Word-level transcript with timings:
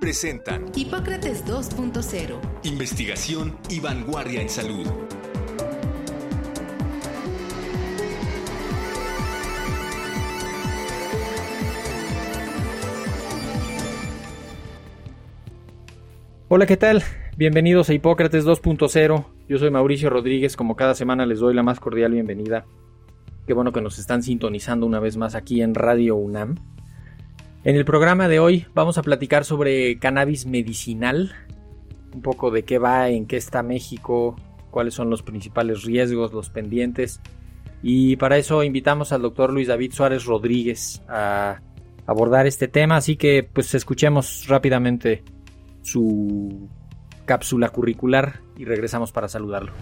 presentan 0.00 0.66
Hipócrates 0.74 1.44
2.0. 1.46 2.38
Investigación 2.64 3.56
y 3.70 3.80
vanguardia 3.80 4.42
en 4.42 4.48
salud. 4.48 4.86
Hola, 16.48 16.66
¿qué 16.66 16.76
tal? 16.76 17.02
Bienvenidos 17.36 17.90
a 17.90 17.94
Hipócrates 17.94 18.46
2.0. 18.46 19.26
Yo 19.48 19.58
soy 19.58 19.70
Mauricio 19.70 20.10
Rodríguez, 20.10 20.56
como 20.56 20.76
cada 20.76 20.94
semana 20.94 21.26
les 21.26 21.40
doy 21.40 21.54
la 21.54 21.62
más 21.62 21.80
cordial 21.80 22.12
bienvenida. 22.12 22.66
Qué 23.46 23.52
bueno 23.52 23.72
que 23.72 23.80
nos 23.80 23.98
están 23.98 24.22
sintonizando 24.22 24.86
una 24.86 25.00
vez 25.00 25.16
más 25.16 25.34
aquí 25.34 25.62
en 25.62 25.74
Radio 25.74 26.16
UNAM. 26.16 26.75
En 27.66 27.74
el 27.74 27.84
programa 27.84 28.28
de 28.28 28.38
hoy 28.38 28.64
vamos 28.74 28.96
a 28.96 29.02
platicar 29.02 29.44
sobre 29.44 29.98
cannabis 29.98 30.46
medicinal, 30.46 31.34
un 32.14 32.22
poco 32.22 32.52
de 32.52 32.62
qué 32.62 32.78
va, 32.78 33.08
en 33.08 33.26
qué 33.26 33.36
está 33.36 33.64
México, 33.64 34.36
cuáles 34.70 34.94
son 34.94 35.10
los 35.10 35.24
principales 35.24 35.82
riesgos, 35.82 36.32
los 36.32 36.48
pendientes. 36.48 37.20
Y 37.82 38.14
para 38.18 38.38
eso 38.38 38.62
invitamos 38.62 39.10
al 39.10 39.22
doctor 39.22 39.52
Luis 39.52 39.66
David 39.66 39.90
Suárez 39.94 40.26
Rodríguez 40.26 41.02
a 41.08 41.60
abordar 42.06 42.46
este 42.46 42.68
tema, 42.68 42.98
así 42.98 43.16
que 43.16 43.42
pues 43.42 43.74
escuchemos 43.74 44.46
rápidamente 44.46 45.24
su 45.82 46.68
cápsula 47.24 47.70
curricular 47.70 48.42
y 48.56 48.64
regresamos 48.64 49.10
para 49.10 49.26
saludarlo. 49.26 49.72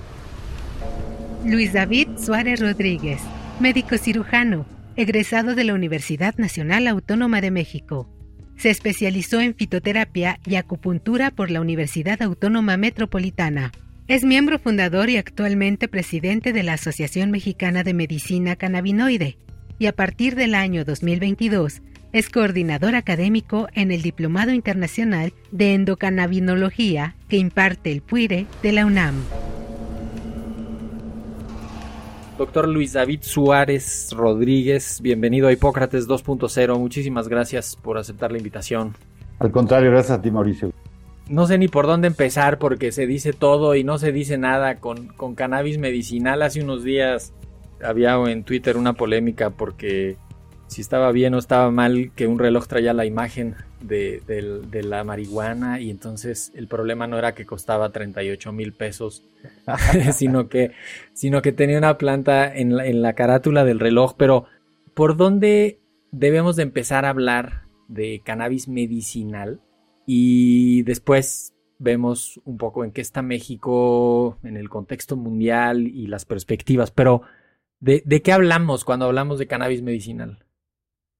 Luis 1.45 1.75
David 1.75 2.17
Suárez 2.17 2.61
Rodríguez, 2.61 3.21
médico 3.61 3.99
cirujano, 3.99 4.65
egresado 4.97 5.55
de 5.55 5.65
la 5.65 5.75
Universidad 5.75 6.37
Nacional 6.37 6.87
Autónoma 6.87 7.41
de 7.41 7.51
México. 7.51 8.09
Se 8.57 8.71
especializó 8.71 9.41
en 9.41 9.55
fitoterapia 9.55 10.39
y 10.47 10.55
acupuntura 10.55 11.31
por 11.31 11.51
la 11.51 11.61
Universidad 11.61 12.23
Autónoma 12.23 12.77
Metropolitana. 12.77 13.73
Es 14.07 14.25
miembro 14.25 14.59
fundador 14.59 15.11
y 15.11 15.17
actualmente 15.17 15.89
presidente 15.89 16.53
de 16.53 16.63
la 16.63 16.75
Asociación 16.75 17.31
Mexicana 17.31 17.83
de 17.83 17.95
Medicina 17.95 18.55
Cannabinoide, 18.55 19.39
y 19.79 19.87
a 19.87 19.93
partir 19.93 20.37
del 20.37 20.55
año 20.55 20.85
2022 20.85 21.83
es 22.13 22.31
coordinador 22.31 22.95
académico 22.95 23.67
en 23.75 23.91
el 23.91 24.03
Diplomado 24.03 24.53
Internacional 24.53 25.33
de 25.51 25.75
Endocannabinología 25.75 27.17
que 27.29 27.39
imparte 27.39 27.91
el 27.91 28.03
PUIRE 28.03 28.47
de 28.63 28.73
la 28.73 28.87
UNAM. 28.87 29.17
Doctor 32.37 32.69
Luis 32.69 32.95
David 32.95 33.21
Suárez 33.23 34.11
Rodríguez, 34.13 35.01
bienvenido 35.01 35.47
a 35.47 35.53
Hipócrates 35.53 36.09
2.0. 36.09 36.79
Muchísimas 36.79 37.29
gracias 37.29 37.77
por 37.77 37.97
aceptar 37.97 38.33
la 38.33 38.39
invitación. 38.39 38.95
Al 39.39 39.53
contrario, 39.53 39.93
gracias 39.93 40.19
a 40.19 40.23
ti, 40.23 40.33
Mauricio. 40.33 40.73
No 41.29 41.47
sé 41.47 41.59
ni 41.59 41.69
por 41.69 41.87
dónde 41.87 42.09
empezar 42.09 42.59
porque 42.59 42.91
se 42.91 43.07
dice 43.07 43.33
todo 43.33 43.77
y 43.77 43.85
no 43.85 43.99
se 43.99 44.11
dice 44.11 44.37
nada 44.37 44.81
con, 44.81 45.07
con 45.09 45.37
cannabis 45.37 45.79
medicinal. 45.79 46.43
Hace 46.43 46.63
unos 46.63 46.83
días 46.83 47.33
había 47.83 48.15
en 48.27 48.43
Twitter 48.43 48.77
una 48.77 48.95
polémica 48.95 49.51
porque 49.51 50.17
si 50.67 50.81
estaba 50.81 51.13
bien 51.13 51.35
o 51.35 51.39
estaba 51.39 51.71
mal 51.71 52.13
que 52.15 52.27
un 52.27 52.39
reloj 52.39 52.67
traía 52.67 52.93
la 52.93 53.05
imagen 53.05 53.55
de, 53.81 54.83
la 54.83 55.05
marihuana 55.05 55.81
y 55.81 55.91
entonces 55.91 56.53
el 56.55 56.69
problema 56.69 57.07
no 57.07 57.19
era 57.19 57.35
que 57.35 57.45
costaba 57.45 57.91
38 57.91 58.53
mil 58.53 58.73
pesos, 58.73 59.23
sino, 60.13 60.49
que, 60.49 60.73
sino 61.13 61.43
que 61.43 61.53
tenía 61.53 61.79
una 61.79 61.99
planta 61.99 62.55
en 62.55 62.77
la, 62.77 62.87
en 62.87 63.03
la 63.03 63.15
carátula 63.15 63.65
del 63.65 63.81
reloj. 63.81 64.15
Pero, 64.17 64.47
¿por 64.95 65.17
dónde 65.17 65.81
debemos 66.13 66.57
de 66.57 66.63
empezar 66.63 67.05
a 67.05 67.11
hablar 67.11 67.65
de 67.89 68.23
cannabis 68.25 68.69
medicinal? 68.69 69.61
Y 70.07 70.83
después 70.83 71.55
vemos 71.79 72.41
un 72.45 72.57
poco 72.57 72.85
en 72.85 72.93
qué 72.93 73.01
está 73.01 73.23
México 73.23 74.39
en 74.43 74.57
el 74.57 74.69
contexto 74.69 75.17
mundial 75.17 75.87
y 75.87 76.07
las 76.07 76.25
perspectivas. 76.25 76.91
Pero, 76.91 77.23
¿de, 77.81 78.03
de 78.05 78.23
qué 78.23 78.33
hablamos 78.33 78.85
cuando 78.85 79.07
hablamos 79.07 79.39
de 79.39 79.47
cannabis 79.47 79.83
medicinal? 79.83 80.44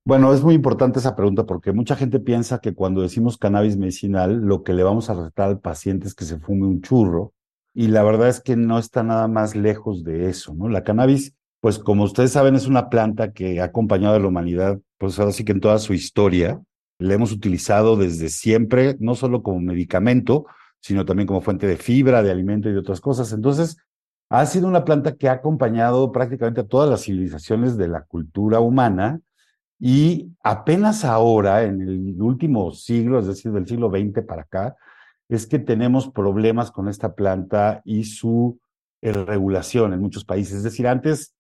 Bueno, 0.07 0.35
es 0.35 0.43
muy 0.43 0.55
importante 0.55 0.99
esa 0.99 1.17
pregunta 1.17 1.47
porque 1.47 1.73
mucha 1.73 1.97
gente 1.97 2.21
piensa 2.21 2.59
que 2.59 2.75
cuando 2.75 3.01
decimos 3.01 3.39
cannabis 3.39 3.79
medicinal, 3.79 4.35
lo 4.43 4.63
que 4.63 4.75
le 4.75 4.83
vamos 4.83 5.09
a 5.09 5.15
recetar 5.15 5.49
al 5.49 5.61
paciente 5.61 6.07
es 6.07 6.15
que 6.15 6.27
se 6.27 6.39
fume 6.39 6.67
un 6.67 6.83
churro 6.83 7.33
y 7.73 7.89
la 7.89 8.03
verdad 8.03 8.29
es 8.29 8.41
que 8.41 8.55
no 8.55 8.79
está 8.79 9.03
nada 9.03 9.29
más 9.29 9.57
lejos 9.57 10.05
de 10.05 10.29
eso, 10.29 10.53
¿no? 10.53 10.69
La 10.69 10.85
cannabis, 10.85 11.35
pues 11.61 11.79
como 11.79 12.05
ustedes 12.05 12.33
saben, 12.33 12.55
es 12.55 12.67
una 12.67 12.91
planta 12.91 13.33
que 13.33 13.63
ha 13.63 13.65
acompañado 13.65 14.17
a 14.17 14.19
la 14.19 14.29
humanidad, 14.29 14.79
pues 14.99 15.19
ahora 15.19 15.33
sí 15.33 15.43
que 15.43 15.53
en 15.53 15.61
toda 15.61 15.79
su 15.79 15.95
historia, 15.95 16.61
la 16.99 17.15
hemos 17.15 17.33
utilizado 17.33 17.97
desde 17.97 18.29
siempre, 18.29 18.97
no 19.01 19.15
solo 19.15 19.43
como 19.43 19.59
medicamento, 19.61 20.45
sino 20.81 21.07
también 21.07 21.27
como 21.27 21.41
fuente 21.41 21.67
de 21.67 21.79
fibra, 21.79 22.23
de 22.23 22.31
alimento 22.31 22.69
y 22.69 22.73
de 22.73 22.79
otras 22.79 23.01
cosas. 23.01 23.33
Entonces, 23.33 23.79
ha 24.29 24.45
sido 24.45 24.69
una 24.69 24.85
planta 24.85 25.17
que 25.17 25.31
ha 25.31 25.33
acompañado 25.33 26.13
prácticamente 26.13 26.61
a 26.61 26.67
todas 26.67 26.91
las 26.91 27.05
civilizaciones 27.05 27.79
de 27.79 27.89
la 27.89 28.03
cultura 28.03 28.61
humana 28.61 29.23
y 29.79 30.33
apenas 30.43 31.05
ahora, 31.05 31.65
en 31.65 31.81
el 31.83 32.23
último 32.23 32.73
siglo, 32.73 33.19
es 33.19 33.27
decir, 33.27 33.53
del 33.53 33.67
siglo 33.67 33.91
XX 33.91 34.25
para 34.27 34.43
acá, 34.43 34.77
es 35.29 35.47
que 35.47 35.59
tenemos 35.59 36.09
problemas 36.11 36.71
con 36.71 36.89
esta 36.89 37.15
planta 37.15 37.83
y 37.85 38.05
su 38.05 38.61
eh, 39.03 39.13
regulación 39.13 39.93
en 39.93 40.01
muchos 40.01 40.25
países. 40.25 40.59
Es 40.59 40.63
decir, 40.63 40.87
antes, 40.87 41.35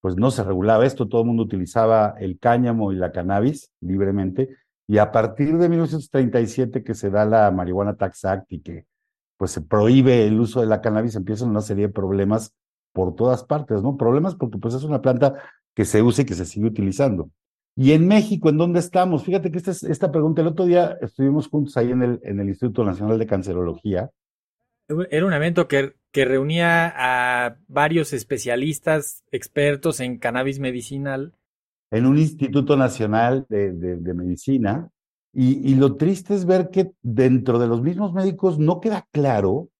pues 0.00 0.16
no 0.16 0.30
se 0.30 0.44
regulaba 0.44 0.86
esto, 0.86 1.08
todo 1.08 1.22
el 1.22 1.28
mundo 1.28 1.42
utilizaba 1.42 2.14
el 2.18 2.38
cáñamo 2.38 2.92
y 2.92 2.96
la 2.96 3.12
cannabis 3.12 3.70
libremente, 3.80 4.48
y 4.86 4.98
a 4.98 5.12
partir 5.12 5.56
de 5.58 5.68
1937 5.68 6.82
que 6.82 6.94
se 6.94 7.10
da 7.10 7.24
la 7.24 7.50
Marihuana 7.50 7.96
Tax 7.96 8.24
Act 8.24 8.52
y 8.52 8.60
que 8.60 8.86
pues 9.36 9.50
se 9.52 9.60
prohíbe 9.60 10.26
el 10.26 10.38
uso 10.38 10.60
de 10.60 10.66
la 10.66 10.80
cannabis, 10.80 11.16
empiezan 11.16 11.50
una 11.50 11.60
serie 11.62 11.86
de 11.88 11.92
problemas 11.92 12.54
por 12.92 13.14
todas 13.14 13.44
partes, 13.44 13.82
¿no? 13.82 13.96
Problemas 13.96 14.34
porque 14.34 14.58
pues 14.58 14.74
es 14.74 14.84
una 14.84 15.00
planta 15.00 15.34
que 15.74 15.84
se 15.84 16.02
usa 16.02 16.22
y 16.22 16.26
que 16.26 16.34
se 16.34 16.44
sigue 16.44 16.66
utilizando. 16.66 17.30
Y 17.74 17.92
en 17.92 18.06
México, 18.06 18.50
¿en 18.50 18.58
dónde 18.58 18.80
estamos? 18.80 19.24
Fíjate 19.24 19.50
que 19.50 19.58
esta, 19.58 19.70
esta 19.70 20.12
pregunta, 20.12 20.42
el 20.42 20.48
otro 20.48 20.66
día 20.66 20.98
estuvimos 21.00 21.48
juntos 21.48 21.76
ahí 21.76 21.90
en 21.90 22.02
el, 22.02 22.20
en 22.22 22.40
el 22.40 22.48
Instituto 22.48 22.84
Nacional 22.84 23.18
de 23.18 23.26
Cancerología. 23.26 24.10
Era 25.10 25.26
un 25.26 25.32
evento 25.32 25.68
que, 25.68 25.94
que 26.10 26.26
reunía 26.26 26.92
a 26.94 27.56
varios 27.68 28.12
especialistas, 28.12 29.24
expertos 29.32 30.00
en 30.00 30.18
cannabis 30.18 30.58
medicinal. 30.58 31.34
En 31.90 32.04
un 32.04 32.18
Instituto 32.18 32.76
Nacional 32.76 33.46
de, 33.48 33.72
de, 33.72 33.96
de 33.96 34.14
Medicina. 34.14 34.90
Y, 35.32 35.70
y 35.70 35.74
lo 35.76 35.96
triste 35.96 36.34
es 36.34 36.44
ver 36.44 36.68
que 36.68 36.92
dentro 37.00 37.58
de 37.58 37.66
los 37.66 37.80
mismos 37.80 38.12
médicos 38.12 38.58
no 38.58 38.80
queda 38.80 39.06
claro 39.12 39.70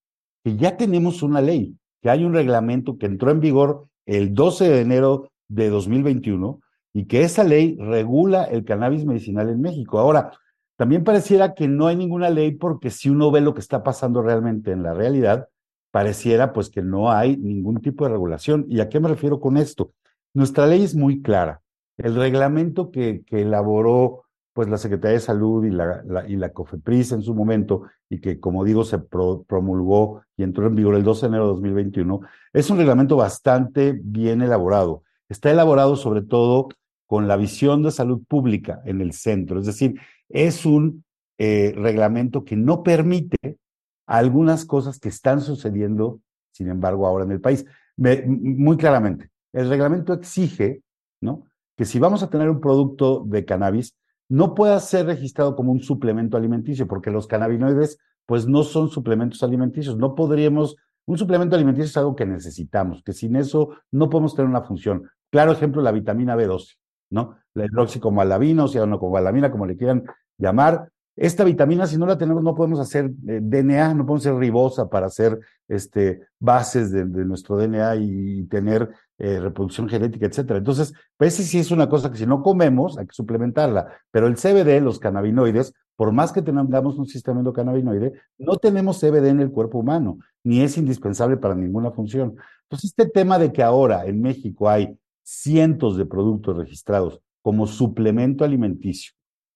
que 0.42 0.56
ya 0.56 0.78
tenemos 0.78 1.22
una 1.22 1.42
ley, 1.42 1.76
que 2.00 2.08
hay 2.08 2.25
un 2.25 2.32
reglamento 2.32 2.97
que 2.97 3.04
entró 3.04 3.31
en 3.31 3.41
vigor 3.41 3.86
el 4.06 4.32
12 4.32 4.69
de 4.69 4.81
enero 4.81 5.31
de 5.48 5.69
2021 5.69 6.60
y 6.92 7.06
que 7.06 7.22
esa 7.22 7.44
ley 7.44 7.76
regula 7.78 8.44
el 8.44 8.64
cannabis 8.64 9.04
medicinal 9.04 9.48
en 9.48 9.60
México. 9.60 9.98
Ahora, 9.98 10.32
también 10.76 11.04
pareciera 11.04 11.54
que 11.54 11.69
no 11.69 11.86
hay 11.86 11.97
ninguna 11.97 12.30
ley 12.30 12.53
porque 12.53 12.91
si 12.91 13.08
uno 13.08 13.30
ve 13.30 13.41
lo 13.41 13.54
que 13.54 13.60
está 13.60 13.82
pasando 13.82 14.22
realmente 14.22 14.72
en 14.72 14.82
la 14.82 14.94
realidad, 14.94 15.48
pareciera 15.91 16.52
pues 16.52 16.70
que 16.70 16.82
no 16.82 17.12
hay 17.12 17.37
ningún 17.37 17.81
tipo 17.81 18.05
de 18.05 18.11
regulación. 18.11 18.66
¿Y 18.69 18.81
a 18.81 18.88
qué 18.88 18.99
me 18.99 19.08
refiero 19.08 19.40
con 19.40 19.56
esto? 19.56 19.93
Nuestra 20.34 20.66
ley 20.66 20.82
es 20.82 20.94
muy 20.94 21.22
clara. 21.22 21.61
El 21.99 22.16
reglamento 22.16 22.90
que, 22.90 23.22
elaboró 23.31 24.25
pues 24.55 24.69
la 24.69 24.76
Secretaría 24.76 25.14
de 25.14 25.20
Salud 25.20 25.64
y 25.64 25.70
la, 25.70 26.02
y 26.26 26.37
la 26.37 26.52
COFEPRIS 26.52 27.12
en 27.12 27.22
su 27.22 27.34
momento, 27.34 27.84
y 28.11 28.20
que 28.20 28.38
como 28.38 28.64
digo 28.64 28.84
se 28.84 28.99
pro, 28.99 29.44
promulgó 29.46 30.22
y 30.37 30.43
entró 30.43 30.66
en 30.66 30.75
vigor 30.75 30.94
el 30.94 31.05
12 31.05 31.22
de 31.22 31.26
enero 31.28 31.44
de 31.44 31.52
2021, 31.52 32.20
es 32.52 32.69
un 32.69 32.78
reglamento 32.78 33.16
bastante 33.16 33.99
bien 34.02 34.43
elaborado. 34.43 35.05
Está 35.28 35.50
elaborado 35.50 35.96
sobre 35.96 36.20
todo 36.22 36.69
con 37.12 37.29
la 37.29 37.37
visión 37.37 37.82
de 37.82 37.91
salud 37.91 38.23
pública 38.26 38.81
en 38.87 39.03
el 39.03 39.12
centro. 39.12 39.61
Es 39.61 39.67
decir, 39.67 40.00
es 40.31 40.64
un 40.64 41.05
eh, 41.37 41.75
reglamento 41.76 42.43
que 42.43 42.56
no 42.56 42.82
permite 42.82 43.59
algunas 44.06 44.64
cosas 44.64 44.99
que 44.99 45.11
están 45.11 45.43
sucediendo, 45.43 46.23
sin 46.53 46.70
embargo, 46.70 47.06
ahora 47.06 47.26
en 47.26 47.32
el 47.32 47.43
país. 47.43 47.67
Muy 47.99 48.79
claramente, 48.79 49.29
el 49.53 49.69
reglamento 49.69 50.14
exige, 50.14 50.81
¿no? 51.20 51.44
Que 51.76 51.85
si 51.85 51.99
vamos 51.99 52.23
a 52.23 52.31
tener 52.31 52.49
un 52.49 52.62
producto 52.62 53.23
de 53.26 53.44
cannabis, 53.44 53.94
no 54.31 54.55
pueda 54.55 54.81
ser 54.81 55.05
registrado 55.05 55.55
como 55.55 55.70
un 55.70 55.81
suplemento 55.81 56.38
alimenticio, 56.38 56.88
porque 56.88 57.11
los 57.11 57.26
cannabinoides 57.26 57.99
pues 58.25 58.47
no 58.47 58.62
son 58.62 58.88
suplementos 58.88 59.43
alimenticios. 59.43 59.99
No 59.99 60.14
podríamos, 60.14 60.76
un 61.05 61.19
suplemento 61.19 61.56
alimenticio 61.56 61.91
es 61.91 61.97
algo 61.99 62.17
que 62.17 62.25
necesitamos, 62.25 63.03
que 63.03 63.12
sin 63.12 63.37
eso 63.37 63.69
no 63.91 64.09
podemos 64.09 64.35
tener 64.35 64.49
una 64.49 64.62
función. 64.62 65.11
Claro 65.31 65.53
ejemplo, 65.53 65.82
la 65.82 65.93
vitamina 65.93 66.37
B12, 66.37 66.79
¿no? 67.12 67.37
La 67.55 67.67
hidroxicomalabina, 67.67 68.64
o 68.64 68.69
sea, 68.69 68.87
no 68.87 68.99
cobalamina, 68.99 69.50
como 69.50 69.67
le 69.67 69.76
quieran 69.76 70.05
llamar, 70.38 70.88
esta 71.14 71.44
vitamina, 71.44 71.87
si 71.87 71.99
no 71.99 72.06
la 72.06 72.17
tenemos, 72.17 72.43
no 72.43 72.55
podemos 72.55 72.81
hacer 72.81 73.12
eh, 73.29 73.41
DNA, 73.43 73.94
no 73.94 74.06
podemos 74.06 74.26
hacer 74.26 74.38
ribosa 74.38 74.88
para 74.88 75.06
hacer 75.06 75.38
este, 75.69 76.23
bases 76.38 76.91
de, 76.91 77.05
nuestro 77.05 77.56
DNA 77.56 77.97
y, 77.97 78.43
tener 78.44 78.88
eh, 79.19 79.38
reproducción 79.38 79.88
genética, 79.88 80.26
etcétera. 80.26 80.59
Entonces, 80.59 80.94
pues 81.17 81.35
sí 81.35 81.59
es 81.59 81.70
una 81.70 81.88
cosa 81.88 82.11
que 82.11 82.17
si 82.17 82.26
no 82.26 82.43
comemos, 82.43 82.99
hay 82.99 83.06
que 83.06 83.14
suplementarla. 83.14 83.88
Pero 84.11 84.26
el 84.26 84.37
CBD, 84.37 84.81
los 84.82 84.99
cannabinoides, 84.99 85.75
por 85.97 86.12
más 86.12 86.32
que 86.32 86.41
tengamos 86.41 86.99
un 86.99 87.06
sistema 87.06 87.41
endocannabinoide, 87.41 88.14
no 88.38 88.56
tenemos 88.56 88.99
CBD 88.99 89.29
en 89.29 89.41
el 89.41 89.50
cuerpo 89.50 89.79
humano, 89.79 90.19
ni 90.43 90.62
es 90.62 90.79
indispensable 90.79 91.37
para 91.37 91.55
ninguna 91.55 91.91
función. 91.91 92.37
Entonces, 92.62 92.91
este 92.91 93.06
tema 93.06 93.38
de 93.38 93.53
que 93.53 93.62
ahora 93.62 94.06
en 94.06 94.23
México 94.23 94.69
hay 94.69 94.99
cientos 95.22 95.96
de 95.96 96.06
productos 96.06 96.56
registrados 96.56 97.20
como 97.42 97.66
suplemento 97.66 98.44
alimenticio, 98.44 99.12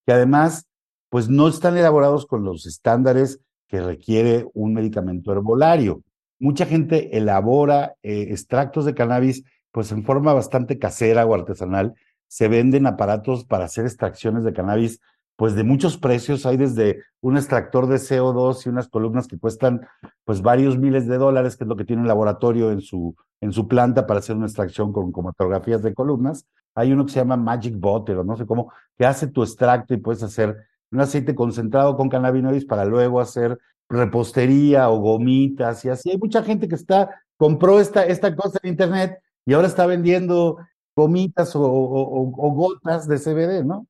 que 0.07 0.13
además 0.13 0.67
pues 1.09 1.29
no 1.29 1.49
están 1.49 1.77
elaborados 1.77 2.27
con 2.27 2.45
los 2.45 2.67
estándares 2.67 3.41
que 3.69 3.81
requiere 3.81 4.47
un 4.55 4.75
medicamento 4.75 5.33
herbolario. 5.33 6.03
Mucha 6.39 6.67
gente 6.67 7.17
elabora 7.17 7.95
eh, 8.03 8.27
extractos 8.31 8.85
de 8.85 8.95
cannabis 8.95 9.45
pues 9.71 9.93
en 9.93 10.05
forma 10.05 10.33
bastante 10.33 10.79
casera 10.79 11.27
o 11.27 11.35
artesanal. 11.35 11.95
Se 12.29 12.49
venden 12.49 12.87
aparatos 12.87 13.45
para 13.45 13.67
hacer 13.67 13.85
extracciones 13.85 14.45
de 14.45 14.53
cannabis 14.53 15.01
pues 15.37 15.55
de 15.55 15.65
muchos 15.65 15.97
precios. 15.97 16.47
Hay 16.47 16.57
desde 16.57 17.03
un 17.21 17.37
extractor 17.37 17.87
de 17.87 17.97
CO2 17.97 18.67
y 18.67 18.69
unas 18.69 18.89
columnas 18.89 19.27
que 19.29 19.39
cuestan 19.39 19.87
pues 20.25 20.43
varios 20.43 20.79
miles 20.79 21.07
de 21.07 21.19
dólares, 21.19 21.57
que 21.57 21.65
es 21.65 21.69
lo 21.69 21.77
que 21.77 21.85
tiene 21.85 22.03
un 22.03 22.09
laboratorio 22.09 22.73
en 22.73 22.81
su, 22.81 23.15
en 23.41 23.53
su 23.53 23.69
planta 23.69 24.07
para 24.07 24.21
hacer 24.21 24.37
una 24.37 24.47
extracción 24.47 24.93
con 24.93 25.13
cromatografías 25.13 25.83
de 25.83 25.95
columnas. 25.95 26.47
Hay 26.75 26.93
uno 26.93 27.07
que 27.07 27.13
se 27.13 27.21
llama 27.21 27.37
Magic 27.37 27.79
Butter 27.79 28.19
o 28.19 28.25
no 28.25 28.37
sé 28.37 28.47
cómo, 28.47 28.73
que 28.97 29.07
hace 29.07 29.29
tu 29.29 29.43
extracto 29.43 29.95
y 29.95 29.99
puedes 29.99 30.23
hacer 30.23 30.57
un 30.91 31.01
aceite 31.01 31.35
concentrado 31.35 31.97
con 31.97 32.09
cannabinoides 32.09 32.65
para 32.65 32.85
luego 32.85 33.21
hacer 33.21 33.59
repostería 33.89 34.91
o 34.91 34.99
gomitas 34.99 35.85
y 35.85 35.89
así. 35.89 36.11
Hay 36.11 36.19
mucha 36.19 36.43
gente 36.43 36.69
que 36.69 36.75
está, 36.75 37.23
compró 37.37 37.81
esta, 37.81 38.05
esta 38.05 38.35
cosa 38.35 38.59
en 38.63 38.71
internet 38.71 39.19
y 39.45 39.53
ahora 39.53 39.69
está 39.69 39.87
vendiendo 39.87 40.59
gomitas 40.97 41.55
o, 41.55 41.63
o, 41.63 42.51
gotas 42.53 43.07
de 43.07 43.19
CBD, 43.19 43.65
¿no? 43.65 43.87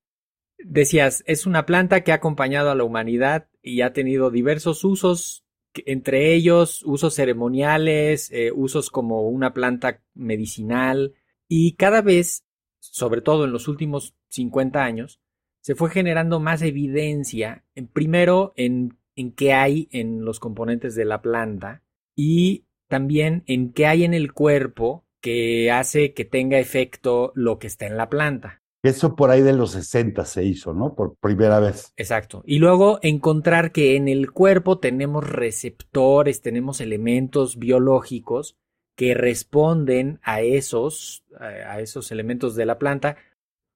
Decías, 0.59 1.23
es 1.27 1.45
una 1.45 1.65
planta 1.65 2.03
que 2.03 2.11
ha 2.11 2.15
acompañado 2.15 2.71
a 2.71 2.75
la 2.75 2.83
humanidad 2.83 3.47
y 3.61 3.81
ha 3.81 3.93
tenido 3.93 4.31
diversos 4.31 4.83
usos, 4.83 5.45
entre 5.85 6.33
ellos 6.33 6.83
usos 6.83 7.13
ceremoniales, 7.13 8.31
eh, 8.31 8.51
usos 8.51 8.89
como 8.89 9.27
una 9.29 9.53
planta 9.53 10.01
medicinal 10.15 11.13
y 11.47 11.73
cada 11.73 12.01
vez, 12.01 12.43
sobre 12.79 13.21
todo 13.21 13.45
en 13.45 13.51
los 13.51 13.67
últimos 13.67 14.15
50 14.29 14.83
años, 14.83 15.19
se 15.61 15.75
fue 15.75 15.89
generando 15.89 16.39
más 16.39 16.61
evidencia, 16.61 17.65
en, 17.75 17.87
primero 17.87 18.53
en, 18.55 18.97
en 19.15 19.33
qué 19.33 19.53
hay 19.53 19.89
en 19.91 20.25
los 20.25 20.39
componentes 20.39 20.95
de 20.95 21.05
la 21.05 21.21
planta 21.21 21.83
y 22.15 22.65
también 22.87 23.43
en 23.47 23.73
qué 23.73 23.85
hay 23.85 24.03
en 24.03 24.13
el 24.13 24.33
cuerpo 24.33 25.05
que 25.21 25.71
hace 25.71 26.13
que 26.13 26.25
tenga 26.25 26.57
efecto 26.57 27.31
lo 27.35 27.59
que 27.59 27.67
está 27.67 27.85
en 27.85 27.97
la 27.97 28.09
planta. 28.09 28.63
Eso 28.87 29.15
por 29.15 29.29
ahí 29.29 29.41
de 29.41 29.53
los 29.53 29.71
60 29.71 30.25
se 30.25 30.43
hizo, 30.43 30.73
¿no? 30.73 30.95
Por 30.95 31.15
primera 31.17 31.59
vez. 31.59 31.93
Exacto. 31.97 32.41
Y 32.45 32.59
luego 32.59 32.99
encontrar 33.01 33.71
que 33.71 33.95
en 33.95 34.07
el 34.07 34.31
cuerpo 34.31 34.79
tenemos 34.79 35.27
receptores, 35.27 36.41
tenemos 36.41 36.81
elementos 36.81 37.57
biológicos 37.57 38.55
que 38.95 39.13
responden 39.13 40.19
a 40.23 40.41
esos, 40.41 41.23
a 41.39 41.79
esos 41.81 42.11
elementos 42.11 42.55
de 42.55 42.65
la 42.65 42.79
planta. 42.79 43.17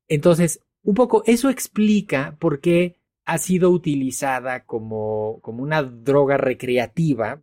Entonces, 0.08 0.64
un 0.84 0.96
poco 0.96 1.24
eso 1.26 1.50
explica 1.50 2.36
por 2.40 2.60
qué 2.60 2.98
ha 3.26 3.38
sido 3.38 3.70
utilizada 3.70 4.66
como, 4.66 5.40
como 5.42 5.62
una 5.62 5.84
droga 5.84 6.38
recreativa 6.38 7.42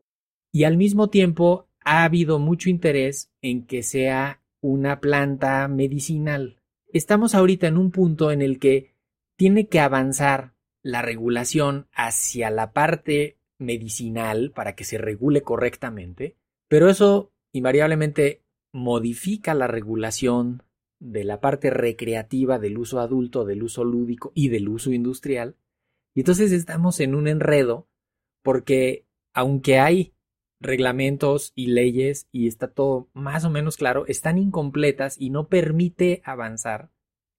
y 0.52 0.64
al 0.64 0.76
mismo 0.76 1.08
tiempo 1.08 1.68
ha 1.84 2.04
habido 2.04 2.38
mucho 2.38 2.68
interés 2.68 3.30
en 3.42 3.64
que 3.64 3.82
sea 3.82 4.42
una 4.60 5.00
planta 5.00 5.68
medicinal. 5.68 6.57
Estamos 6.90 7.34
ahorita 7.34 7.66
en 7.66 7.76
un 7.76 7.90
punto 7.90 8.32
en 8.32 8.40
el 8.40 8.58
que 8.58 8.94
tiene 9.36 9.68
que 9.68 9.80
avanzar 9.80 10.54
la 10.82 11.02
regulación 11.02 11.86
hacia 11.92 12.50
la 12.50 12.72
parte 12.72 13.38
medicinal 13.58 14.52
para 14.52 14.74
que 14.74 14.84
se 14.84 14.96
regule 14.96 15.42
correctamente, 15.42 16.36
pero 16.68 16.88
eso 16.88 17.32
invariablemente 17.52 18.42
modifica 18.72 19.54
la 19.54 19.66
regulación 19.66 20.62
de 20.98 21.24
la 21.24 21.40
parte 21.40 21.70
recreativa 21.70 22.58
del 22.58 22.78
uso 22.78 23.00
adulto, 23.00 23.44
del 23.44 23.62
uso 23.62 23.84
lúdico 23.84 24.32
y 24.34 24.48
del 24.48 24.68
uso 24.68 24.90
industrial. 24.90 25.56
Y 26.14 26.20
entonces 26.20 26.52
estamos 26.52 27.00
en 27.00 27.14
un 27.14 27.28
enredo 27.28 27.86
porque 28.42 29.04
aunque 29.34 29.78
hay 29.78 30.14
reglamentos 30.60 31.52
y 31.54 31.68
leyes 31.68 32.28
y 32.32 32.48
está 32.48 32.68
todo 32.68 33.08
más 33.12 33.44
o 33.44 33.50
menos 33.50 33.76
claro, 33.76 34.06
están 34.06 34.38
incompletas 34.38 35.20
y 35.20 35.30
no 35.30 35.48
permite 35.48 36.20
avanzar 36.24 36.90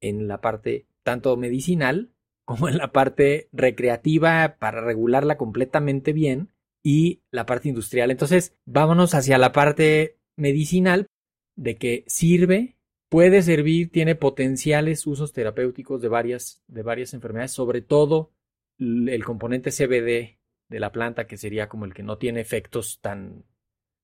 en 0.01 0.27
la 0.27 0.41
parte 0.41 0.87
tanto 1.03 1.35
medicinal 1.37 2.11
como 2.45 2.67
en 2.67 2.77
la 2.77 2.91
parte 2.91 3.49
recreativa 3.51 4.55
para 4.57 4.81
regularla 4.81 5.37
completamente 5.37 6.13
bien 6.13 6.49
y 6.83 7.21
la 7.29 7.45
parte 7.45 7.69
industrial. 7.69 8.09
Entonces, 8.09 8.55
vámonos 8.65 9.13
hacia 9.13 9.37
la 9.37 9.51
parte 9.51 10.17
medicinal 10.35 11.07
de 11.55 11.77
que 11.77 12.05
sirve 12.07 12.77
puede 13.09 13.41
servir, 13.41 13.91
tiene 13.91 14.15
potenciales 14.15 15.05
usos 15.05 15.33
terapéuticos 15.33 16.01
de 16.01 16.07
varias, 16.07 16.63
de 16.67 16.83
varias 16.83 17.13
enfermedades, 17.13 17.51
sobre 17.51 17.81
todo 17.81 18.31
el 18.79 19.23
componente 19.25 19.71
CBD 19.71 20.38
de 20.69 20.79
la 20.79 20.91
planta, 20.91 21.27
que 21.27 21.37
sería 21.37 21.67
como 21.67 21.85
el 21.85 21.93
que 21.93 22.03
no 22.03 22.17
tiene 22.17 22.41
efectos 22.41 22.99
tan, 23.01 23.43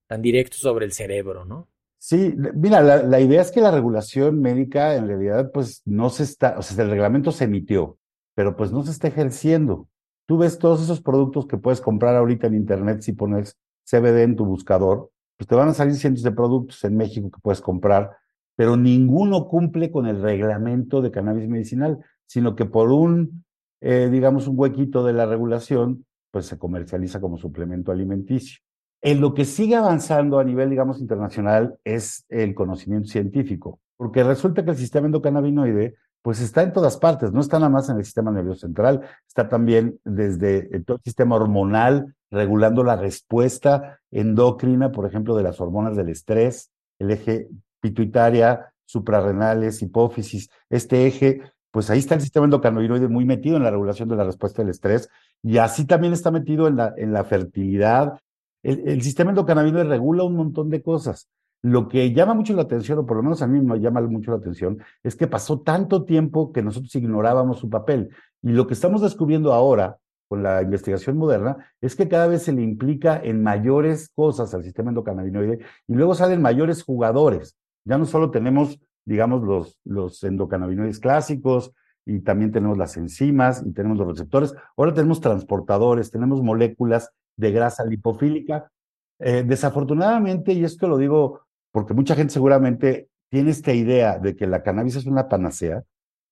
tan 0.06 0.22
directos 0.22 0.60
sobre 0.60 0.84
el 0.84 0.92
cerebro, 0.92 1.44
¿no? 1.44 1.68
Sí, 1.98 2.34
mira, 2.54 2.82
la, 2.82 3.02
la, 3.02 3.20
idea 3.20 3.40
es 3.40 3.50
que 3.50 3.60
la 3.60 3.70
regulación 3.70 4.40
médica 4.40 4.94
en 4.94 5.08
realidad 5.08 5.50
pues 5.52 5.82
no 5.86 6.10
se 6.10 6.24
está, 6.24 6.58
o 6.58 6.62
sea, 6.62 6.84
el 6.84 6.90
reglamento 6.90 7.32
se 7.32 7.44
emitió, 7.44 7.98
pero 8.34 8.54
pues 8.56 8.70
no 8.70 8.82
se 8.82 8.90
está 8.90 9.08
ejerciendo. 9.08 9.88
Tú 10.26 10.38
ves 10.38 10.58
todos 10.58 10.82
esos 10.82 11.00
productos 11.00 11.46
que 11.46 11.56
puedes 11.56 11.80
comprar 11.80 12.14
ahorita 12.16 12.48
en 12.48 12.54
internet 12.54 13.00
si 13.00 13.12
pones 13.12 13.56
CBD 13.84 14.24
en 14.24 14.36
tu 14.36 14.44
buscador, 14.44 15.10
pues 15.36 15.48
te 15.48 15.54
van 15.54 15.68
a 15.68 15.74
salir 15.74 15.94
cientos 15.94 16.22
de 16.22 16.32
productos 16.32 16.84
en 16.84 16.96
México 16.96 17.30
que 17.30 17.40
puedes 17.40 17.60
comprar 17.60 18.16
pero 18.56 18.76
ninguno 18.76 19.46
cumple 19.46 19.90
con 19.90 20.06
el 20.06 20.20
reglamento 20.22 21.02
de 21.02 21.10
cannabis 21.10 21.46
medicinal, 21.46 21.98
sino 22.26 22.56
que 22.56 22.64
por 22.64 22.90
un, 22.90 23.44
eh, 23.82 24.08
digamos, 24.10 24.48
un 24.48 24.58
huequito 24.58 25.04
de 25.04 25.12
la 25.12 25.26
regulación, 25.26 26.05
pues 26.36 26.44
se 26.44 26.58
comercializa 26.58 27.18
como 27.18 27.38
suplemento 27.38 27.90
alimenticio. 27.90 28.60
En 29.00 29.22
lo 29.22 29.32
que 29.32 29.46
sigue 29.46 29.74
avanzando 29.74 30.38
a 30.38 30.44
nivel, 30.44 30.68
digamos, 30.68 31.00
internacional 31.00 31.78
es 31.82 32.26
el 32.28 32.54
conocimiento 32.54 33.08
científico, 33.08 33.80
porque 33.96 34.22
resulta 34.22 34.62
que 34.62 34.72
el 34.72 34.76
sistema 34.76 35.06
endocannabinoide, 35.06 35.94
pues 36.20 36.42
está 36.42 36.62
en 36.62 36.74
todas 36.74 36.98
partes, 36.98 37.32
no 37.32 37.40
está 37.40 37.58
nada 37.58 37.70
más 37.70 37.88
en 37.88 37.96
el 37.96 38.04
sistema 38.04 38.30
nervioso 38.30 38.66
central, 38.66 39.00
está 39.26 39.48
también 39.48 39.98
desde 40.04 40.64
todo 40.80 40.98
el 40.98 41.02
sistema 41.04 41.36
hormonal, 41.36 42.14
regulando 42.30 42.84
la 42.84 42.96
respuesta 42.96 43.98
endocrina, 44.10 44.92
por 44.92 45.06
ejemplo, 45.06 45.34
de 45.38 45.42
las 45.42 45.58
hormonas 45.58 45.96
del 45.96 46.10
estrés, 46.10 46.70
el 46.98 47.12
eje 47.12 47.48
pituitaria, 47.80 48.74
suprarrenales, 48.84 49.80
hipófisis, 49.80 50.50
este 50.68 51.06
eje, 51.06 51.40
pues 51.70 51.88
ahí 51.88 52.00
está 52.00 52.14
el 52.14 52.20
sistema 52.20 52.44
endocannabinoide 52.44 53.08
muy 53.08 53.24
metido 53.24 53.56
en 53.56 53.62
la 53.62 53.70
regulación 53.70 54.10
de 54.10 54.16
la 54.16 54.24
respuesta 54.24 54.60
del 54.60 54.70
estrés 54.70 55.08
y 55.46 55.58
así 55.58 55.86
también 55.86 56.12
está 56.12 56.32
metido 56.32 56.66
en 56.66 56.74
la, 56.74 56.92
en 56.96 57.12
la 57.12 57.22
fertilidad. 57.22 58.18
El, 58.64 58.88
el 58.88 59.02
sistema 59.02 59.30
endocannabinoide 59.30 59.88
regula 59.88 60.24
un 60.24 60.34
montón 60.34 60.70
de 60.70 60.82
cosas. 60.82 61.28
Lo 61.62 61.86
que 61.86 62.12
llama 62.12 62.34
mucho 62.34 62.52
la 62.54 62.62
atención, 62.62 62.98
o 62.98 63.06
por 63.06 63.16
lo 63.16 63.22
menos 63.22 63.42
a 63.42 63.46
mí 63.46 63.60
me 63.60 63.78
llama 63.78 64.00
mucho 64.00 64.32
la 64.32 64.38
atención, 64.38 64.78
es 65.04 65.14
que 65.14 65.28
pasó 65.28 65.60
tanto 65.60 66.04
tiempo 66.04 66.52
que 66.52 66.62
nosotros 66.62 66.92
ignorábamos 66.96 67.60
su 67.60 67.70
papel. 67.70 68.10
Y 68.42 68.50
lo 68.50 68.66
que 68.66 68.74
estamos 68.74 69.02
descubriendo 69.02 69.52
ahora 69.52 69.98
con 70.28 70.42
la 70.42 70.62
investigación 70.62 71.16
moderna 71.16 71.72
es 71.80 71.94
que 71.94 72.08
cada 72.08 72.26
vez 72.26 72.42
se 72.42 72.52
le 72.52 72.62
implica 72.62 73.16
en 73.22 73.40
mayores 73.40 74.10
cosas 74.16 74.52
al 74.52 74.64
sistema 74.64 74.90
endocannabinoide 74.90 75.60
y 75.86 75.94
luego 75.94 76.16
salen 76.16 76.42
mayores 76.42 76.82
jugadores. 76.82 77.56
Ya 77.84 77.98
no 77.98 78.04
solo 78.04 78.32
tenemos, 78.32 78.80
digamos, 79.04 79.44
los, 79.44 79.78
los 79.84 80.24
endocannabinoides 80.24 80.98
clásicos, 80.98 81.72
y 82.06 82.20
también 82.20 82.52
tenemos 82.52 82.78
las 82.78 82.96
enzimas 82.96 83.62
y 83.66 83.72
tenemos 83.72 83.98
los 83.98 84.06
receptores. 84.06 84.54
Ahora 84.76 84.94
tenemos 84.94 85.20
transportadores, 85.20 86.12
tenemos 86.12 86.40
moléculas 86.40 87.10
de 87.36 87.50
grasa 87.50 87.84
lipofílica. 87.84 88.70
Eh, 89.18 89.44
desafortunadamente, 89.44 90.52
y 90.52 90.64
esto 90.64 90.86
lo 90.88 90.98
digo 90.98 91.40
porque 91.72 91.94
mucha 91.94 92.14
gente 92.14 92.32
seguramente 92.32 93.08
tiene 93.28 93.50
esta 93.50 93.72
idea 93.72 94.18
de 94.18 94.36
que 94.36 94.46
la 94.46 94.62
cannabis 94.62 94.96
es 94.96 95.06
una 95.06 95.28
panacea, 95.28 95.82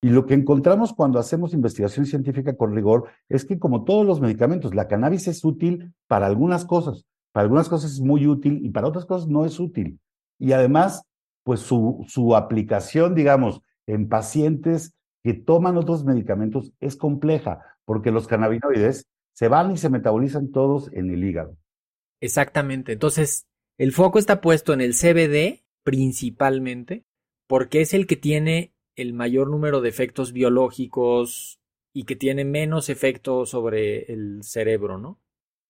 Y 0.00 0.10
lo 0.10 0.26
que 0.26 0.34
encontramos 0.34 0.92
cuando 0.92 1.18
hacemos 1.18 1.54
investigación 1.54 2.04
científica 2.06 2.56
con 2.56 2.74
rigor 2.74 3.08
es 3.28 3.44
que 3.46 3.58
como 3.58 3.84
todos 3.84 4.06
los 4.06 4.20
medicamentos, 4.20 4.74
la 4.74 4.86
cannabis 4.86 5.28
es 5.28 5.44
útil 5.44 5.92
para 6.06 6.26
algunas 6.26 6.66
cosas, 6.66 7.06
para 7.32 7.44
algunas 7.44 7.68
cosas 7.68 7.92
es 7.92 8.00
muy 8.00 8.26
útil 8.26 8.60
y 8.62 8.70
para 8.70 8.86
otras 8.86 9.06
cosas 9.06 9.28
no 9.28 9.44
es 9.44 9.58
útil. 9.58 9.98
Y 10.38 10.52
además, 10.52 11.04
pues 11.42 11.60
su, 11.60 12.04
su 12.06 12.36
aplicación, 12.36 13.14
digamos, 13.14 13.60
en 13.86 14.08
pacientes 14.08 14.94
que 15.24 15.32
toman 15.32 15.78
otros 15.78 16.04
medicamentos 16.04 16.72
es 16.80 16.96
compleja, 16.96 17.60
porque 17.86 18.10
los 18.10 18.28
cannabinoides 18.28 19.08
se 19.32 19.48
van 19.48 19.72
y 19.72 19.78
se 19.78 19.88
metabolizan 19.88 20.52
todos 20.52 20.92
en 20.92 21.10
el 21.10 21.24
hígado. 21.24 21.56
Exactamente. 22.20 22.92
Entonces, 22.92 23.46
el 23.78 23.92
foco 23.92 24.18
está 24.18 24.40
puesto 24.42 24.74
en 24.74 24.82
el 24.82 24.92
CBD 24.92 25.64
principalmente, 25.82 27.04
porque 27.48 27.80
es 27.80 27.94
el 27.94 28.06
que 28.06 28.16
tiene 28.16 28.74
el 28.96 29.14
mayor 29.14 29.50
número 29.50 29.80
de 29.80 29.88
efectos 29.88 30.32
biológicos 30.32 31.58
y 31.94 32.04
que 32.04 32.16
tiene 32.16 32.44
menos 32.44 32.88
efectos 32.90 33.50
sobre 33.50 34.12
el 34.12 34.42
cerebro, 34.42 34.98
¿no? 34.98 35.18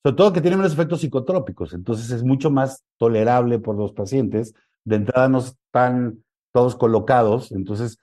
Sobre 0.02 0.16
todo 0.16 0.32
que 0.32 0.40
tiene 0.40 0.56
menos 0.56 0.72
efectos 0.72 1.00
psicotrópicos, 1.00 1.72
entonces 1.72 2.10
es 2.10 2.22
mucho 2.22 2.50
más 2.50 2.84
tolerable 2.98 3.58
por 3.58 3.76
los 3.76 3.92
pacientes. 3.92 4.52
De 4.84 4.96
entrada 4.96 5.28
no 5.28 5.38
están 5.38 6.24
todos 6.52 6.76
colocados, 6.76 7.52
entonces 7.52 7.98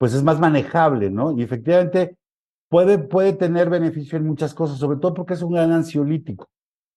pues 0.00 0.14
es 0.14 0.22
más 0.22 0.40
manejable, 0.40 1.10
¿no? 1.10 1.38
Y 1.38 1.42
efectivamente 1.42 2.16
puede, 2.70 2.96
puede 2.98 3.34
tener 3.34 3.68
beneficio 3.68 4.16
en 4.16 4.26
muchas 4.26 4.54
cosas, 4.54 4.78
sobre 4.78 4.98
todo 4.98 5.12
porque 5.12 5.34
es 5.34 5.42
un 5.42 5.52
gran 5.52 5.72
ansiolítico. 5.72 6.48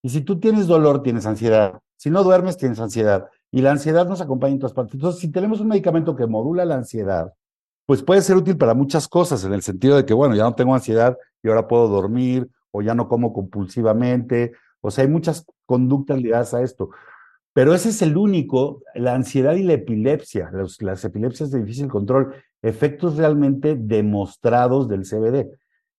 Y 0.01 0.07
si 0.07 0.21
tú 0.21 0.39
tienes 0.39 0.67
dolor, 0.67 1.03
tienes 1.03 1.25
ansiedad. 1.25 1.81
Si 1.97 2.09
no 2.09 2.23
duermes, 2.23 2.55
tienes 2.55 2.79
ansiedad. 2.79 3.27
Y 3.51 3.59
la 3.59 3.71
ansiedad 3.71 4.07
nos 4.07 4.21
acompaña 4.21 4.53
en 4.53 4.59
todas 4.59 4.71
partes. 4.71 4.93
Entonces, 4.93 5.19
si 5.19 5.29
tenemos 5.29 5.59
un 5.59 5.67
medicamento 5.67 6.15
que 6.15 6.27
modula 6.27 6.63
la 6.63 6.75
ansiedad, 6.75 7.33
pues 7.85 8.01
puede 8.01 8.21
ser 8.21 8.37
útil 8.37 8.55
para 8.57 8.73
muchas 8.73 9.09
cosas, 9.09 9.43
en 9.43 9.51
el 9.51 9.63
sentido 9.63 9.97
de 9.97 10.05
que, 10.05 10.13
bueno, 10.13 10.33
ya 10.33 10.43
no 10.43 10.55
tengo 10.55 10.73
ansiedad 10.73 11.17
y 11.43 11.49
ahora 11.49 11.67
puedo 11.67 11.89
dormir, 11.89 12.49
o 12.71 12.81
ya 12.81 12.95
no 12.95 13.09
como 13.09 13.33
compulsivamente. 13.33 14.53
O 14.79 14.91
sea, 14.91 15.03
hay 15.03 15.09
muchas 15.09 15.45
conductas 15.65 16.21
ligadas 16.21 16.53
a 16.53 16.61
esto. 16.61 16.91
Pero 17.51 17.73
ese 17.73 17.89
es 17.89 18.01
el 18.01 18.15
único, 18.15 18.81
la 18.95 19.13
ansiedad 19.13 19.55
y 19.55 19.63
la 19.63 19.73
epilepsia, 19.73 20.49
las 20.79 21.03
epilepsias 21.03 21.51
de 21.51 21.59
difícil 21.59 21.89
control, 21.89 22.33
efectos 22.63 23.17
realmente 23.17 23.75
demostrados 23.75 24.87
del 24.87 25.03
CBD. 25.03 25.51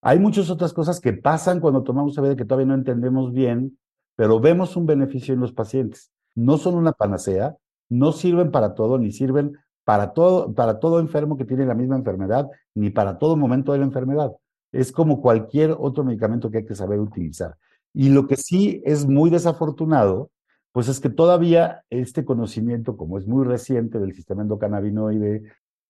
Hay 0.02 0.18
muchas 0.18 0.50
otras 0.50 0.73
cosas 0.73 1.00
que 1.00 1.12
pasan 1.12 1.61
cuando 1.61 1.83
tomamos 1.83 2.16
CBD 2.16 2.37
que 2.37 2.44
todavía 2.44 2.66
no 2.66 2.75
entendemos 2.75 3.33
bien, 3.33 3.78
pero 4.16 4.40
vemos 4.40 4.76
un 4.76 4.87
beneficio 4.87 5.35
en 5.35 5.40
los 5.40 5.52
pacientes. 5.52 6.11
No 6.35 6.59
son 6.59 6.75
una 6.75 6.92
panacea, 6.92 7.56
no 7.88 8.12
sirven 8.12 8.50
para 8.50 8.75
todo, 8.75 8.99
ni 8.99 9.12
sirven 9.12 9.56
para 9.85 10.12
todo, 10.12 10.52
para 10.54 10.80
todo 10.80 10.99
enfermo 10.99 11.37
que 11.37 11.44
tiene 11.44 11.66
la 11.66 11.75
misma 11.75 11.97
enfermedad, 11.97 12.49
ni 12.75 12.90
para 12.90 13.18
todo 13.18 13.37
momento 13.37 13.73
de 13.73 13.78
la 13.78 13.85
enfermedad. 13.85 14.33
Es 14.73 14.90
como 14.90 15.21
cualquier 15.21 15.76
otro 15.78 16.02
medicamento 16.02 16.50
que 16.50 16.59
hay 16.59 16.64
que 16.64 16.75
saber 16.75 16.99
utilizar. 16.99 17.56
Y 17.92 18.09
lo 18.09 18.26
que 18.26 18.37
sí 18.37 18.83
es 18.85 19.06
muy 19.06 19.30
desafortunado, 19.30 20.30
pues 20.73 20.88
es 20.88 20.99
que 20.99 21.11
todavía 21.11 21.85
este 21.90 22.25
conocimiento, 22.25 22.97
como 22.97 23.18
es 23.18 23.26
muy 23.26 23.44
reciente 23.44 24.00
del 24.00 24.14
sistema 24.14 24.42
endocannabinoide, 24.42 25.44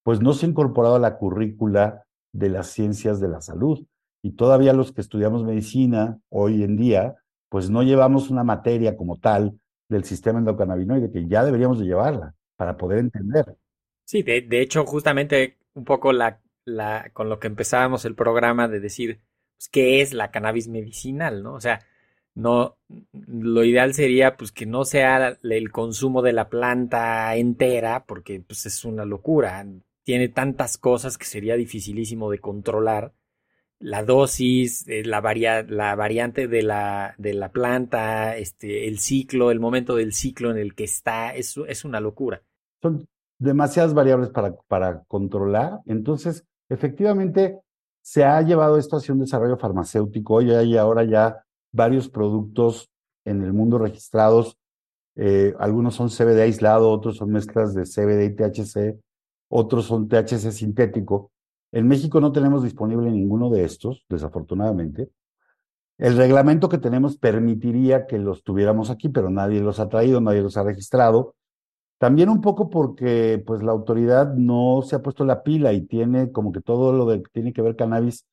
pues 0.05 0.21
no 0.21 0.33
se 0.33 0.45
ha 0.45 0.49
incorporado 0.49 0.95
a 0.95 0.99
la 0.99 1.17
currícula 1.17 2.05
de 2.31 2.49
las 2.49 2.67
ciencias 2.67 3.19
de 3.19 3.27
la 3.27 3.41
salud. 3.41 3.87
Y 4.21 4.33
todavía 4.33 4.71
los 4.71 4.91
que 4.91 5.01
estudiamos 5.01 5.43
medicina 5.43 6.19
hoy 6.29 6.63
en 6.63 6.77
día, 6.77 7.15
pues 7.49 7.71
no 7.71 7.81
llevamos 7.81 8.29
una 8.29 8.43
materia 8.43 8.95
como 8.95 9.17
tal 9.17 9.59
del 9.89 10.03
sistema 10.03 10.37
endocannabinoide, 10.37 11.11
que 11.11 11.27
ya 11.27 11.43
deberíamos 11.43 11.79
de 11.79 11.85
llevarla 11.85 12.35
para 12.55 12.77
poder 12.77 12.99
entender. 12.99 13.57
Sí, 14.03 14.21
de, 14.21 14.61
hecho, 14.61 14.85
justamente 14.85 15.57
un 15.73 15.85
poco 15.85 16.13
la, 16.13 16.39
la, 16.65 17.09
con 17.11 17.27
lo 17.27 17.39
que 17.39 17.47
empezábamos 17.47 18.05
el 18.05 18.13
programa 18.13 18.67
de 18.67 18.79
decir 18.79 19.21
pues, 19.57 19.69
qué 19.69 20.01
es 20.01 20.13
la 20.13 20.29
cannabis 20.29 20.67
medicinal, 20.67 21.41
¿no? 21.41 21.55
O 21.55 21.61
sea, 21.61 21.81
no, 22.35 22.77
lo 23.11 23.63
ideal 23.63 23.95
sería 23.95 24.37
pues 24.37 24.51
que 24.51 24.67
no 24.67 24.85
sea 24.85 25.39
el 25.41 25.71
consumo 25.71 26.21
de 26.21 26.33
la 26.33 26.47
planta 26.47 27.35
entera, 27.35 28.05
porque 28.05 28.39
pues 28.41 28.67
es 28.67 28.85
una 28.85 29.03
locura. 29.03 29.65
Tiene 30.05 30.29
tantas 30.29 30.77
cosas 30.77 31.17
que 31.17 31.25
sería 31.25 31.55
dificilísimo 31.55 32.31
de 32.31 32.39
controlar. 32.39 33.13
La 33.79 34.03
dosis, 34.03 34.87
eh, 34.87 35.03
la, 35.03 35.19
la 35.67 35.95
variante 35.95 36.47
de 36.47 36.63
la, 36.63 37.13
de 37.17 37.33
la 37.33 37.51
planta, 37.51 38.37
este, 38.37 38.87
el 38.87 38.99
ciclo, 38.99 39.51
el 39.51 39.59
momento 39.59 39.95
del 39.97 40.13
ciclo 40.13 40.51
en 40.51 40.57
el 40.57 40.75
que 40.75 40.85
está, 40.85 41.35
es, 41.35 41.57
es 41.67 41.83
una 41.83 41.99
locura. 41.99 42.41
Son 42.81 43.05
demasiadas 43.37 43.93
variables 43.93 44.29
para, 44.29 44.55
para 44.67 45.03
controlar. 45.07 45.81
Entonces, 45.85 46.45
efectivamente, 46.69 47.59
se 48.01 48.23
ha 48.23 48.41
llevado 48.43 48.77
esto 48.77 48.97
hacia 48.97 49.13
un 49.13 49.19
desarrollo 49.19 49.57
farmacéutico 49.57 50.41
y 50.41 50.51
hay 50.51 50.77
ahora 50.77 51.03
ya 51.03 51.43
varios 51.73 52.07
productos 52.07 52.89
en 53.25 53.43
el 53.43 53.51
mundo 53.51 53.79
registrados. 53.79 54.57
Eh, 55.15 55.53
algunos 55.59 55.95
son 55.95 56.09
CBD 56.09 56.41
aislado, 56.41 56.91
otros 56.91 57.17
son 57.17 57.31
mezclas 57.31 57.73
de 57.73 57.83
CBD 57.83 58.25
y 58.25 58.35
THC, 58.35 58.99
otros 59.49 59.85
son 59.85 60.07
THC 60.07 60.51
sintético. 60.51 61.31
En 61.71 61.87
México 61.87 62.21
no 62.21 62.31
tenemos 62.31 62.63
disponible 62.63 63.11
ninguno 63.11 63.49
de 63.49 63.65
estos, 63.65 64.05
desafortunadamente. 64.09 65.09
El 65.97 66.17
reglamento 66.17 66.67
que 66.67 66.77
tenemos 66.77 67.17
permitiría 67.17 68.05
que 68.05 68.17
los 68.17 68.43
tuviéramos 68.43 68.89
aquí, 68.89 69.09
pero 69.09 69.29
nadie 69.29 69.61
los 69.61 69.79
ha 69.79 69.87
traído, 69.87 70.19
nadie 70.19 70.41
los 70.41 70.57
ha 70.57 70.63
registrado. 70.63 71.35
También 71.97 72.29
un 72.29 72.41
poco 72.41 72.69
porque 72.69 73.41
pues 73.45 73.63
la 73.63 73.71
autoridad 73.71 74.33
no 74.35 74.81
se 74.83 74.97
ha 74.97 75.01
puesto 75.01 75.23
la 75.23 75.43
pila 75.43 75.71
y 75.71 75.81
tiene 75.81 76.31
como 76.31 76.51
que 76.51 76.61
todo 76.61 76.91
lo 76.91 77.07
que 77.07 77.23
tiene 77.31 77.53
que 77.53 77.61
ver 77.61 77.77
cannabis 77.77 78.25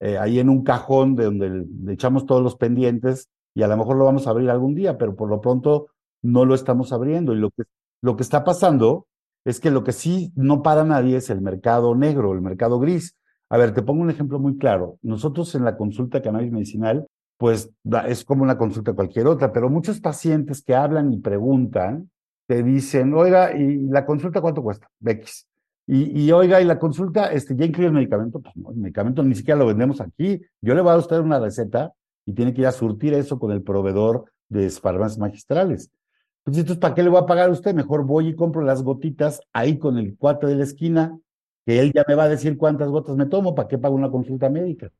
eh, 0.00 0.18
ahí 0.18 0.38
en 0.38 0.50
un 0.50 0.62
cajón 0.62 1.16
de 1.16 1.24
donde 1.24 1.50
le 1.50 1.92
echamos 1.92 2.26
todos 2.26 2.42
los 2.42 2.56
pendientes 2.56 3.28
y 3.54 3.62
a 3.62 3.68
lo 3.68 3.76
mejor 3.76 3.96
lo 3.96 4.04
vamos 4.04 4.26
a 4.26 4.30
abrir 4.30 4.50
algún 4.50 4.74
día, 4.74 4.98
pero 4.98 5.16
por 5.16 5.28
lo 5.30 5.40
pronto 5.40 5.88
no 6.22 6.44
lo 6.44 6.54
estamos 6.54 6.92
abriendo. 6.92 7.32
Y 7.32 7.38
lo 7.38 7.50
que, 7.50 7.64
lo 8.02 8.16
que 8.16 8.22
está 8.22 8.44
pasando 8.44 9.06
es 9.44 9.60
que 9.60 9.70
lo 9.70 9.84
que 9.84 9.92
sí 9.92 10.32
no 10.34 10.62
para 10.62 10.84
nadie 10.84 11.16
es 11.16 11.30
el 11.30 11.40
mercado 11.40 11.94
negro, 11.94 12.32
el 12.32 12.40
mercado 12.40 12.78
gris. 12.78 13.16
A 13.48 13.56
ver, 13.56 13.72
te 13.72 13.82
pongo 13.82 14.02
un 14.02 14.10
ejemplo 14.10 14.38
muy 14.38 14.58
claro. 14.58 14.98
Nosotros 15.02 15.54
en 15.54 15.64
la 15.64 15.76
consulta 15.76 16.18
de 16.18 16.24
cannabis 16.24 16.52
medicinal, 16.52 17.06
pues 17.38 17.70
es 18.06 18.24
como 18.24 18.42
una 18.42 18.58
consulta 18.58 18.92
cualquier 18.92 19.26
otra, 19.26 19.52
pero 19.52 19.70
muchos 19.70 20.00
pacientes 20.00 20.62
que 20.62 20.74
hablan 20.74 21.12
y 21.12 21.18
preguntan, 21.18 22.10
te 22.46 22.62
dicen, 22.62 23.14
oiga, 23.14 23.56
¿y 23.56 23.86
la 23.86 24.04
consulta 24.04 24.40
cuánto 24.40 24.62
cuesta? 24.62 24.88
X. 25.04 25.46
Y, 25.90 26.30
oiga, 26.32 26.60
y 26.60 26.66
la 26.66 26.78
consulta, 26.78 27.32
este, 27.32 27.56
¿ya 27.56 27.64
incluye 27.64 27.86
el 27.86 27.94
medicamento? 27.94 28.40
Pues 28.40 28.54
no, 28.56 28.70
el 28.70 28.76
medicamento 28.76 29.22
ni 29.22 29.34
siquiera 29.34 29.58
lo 29.58 29.66
vendemos 29.66 30.02
aquí. 30.02 30.38
Yo 30.60 30.74
le 30.74 30.82
voy 30.82 30.90
a 30.90 30.92
dar 30.92 31.00
usted 31.00 31.18
una 31.18 31.40
receta 31.40 31.94
y 32.26 32.34
tiene 32.34 32.52
que 32.52 32.60
ir 32.60 32.66
a 32.66 32.72
surtir 32.72 33.14
eso 33.14 33.38
con 33.38 33.52
el 33.52 33.62
proveedor 33.62 34.26
de 34.50 34.68
farmacias 34.68 35.18
magistrales. 35.18 35.90
Pues 36.48 36.56
entonces, 36.56 36.80
¿para 36.80 36.94
qué 36.94 37.02
le 37.02 37.10
voy 37.10 37.20
a 37.20 37.26
pagar 37.26 37.50
a 37.50 37.52
usted? 37.52 37.74
Mejor 37.74 38.06
voy 38.06 38.28
y 38.28 38.34
compro 38.34 38.62
las 38.62 38.82
gotitas 38.82 39.42
ahí 39.52 39.76
con 39.76 39.98
el 39.98 40.16
cuate 40.16 40.46
de 40.46 40.54
la 40.54 40.64
esquina, 40.64 41.14
que 41.66 41.78
él 41.78 41.92
ya 41.94 42.06
me 42.08 42.14
va 42.14 42.22
a 42.22 42.28
decir 42.30 42.56
cuántas 42.56 42.88
gotas 42.88 43.16
me 43.16 43.26
tomo, 43.26 43.54
¿para 43.54 43.68
qué 43.68 43.76
pago 43.76 43.94
una 43.94 44.10
consulta 44.10 44.48
médica? 44.48 44.90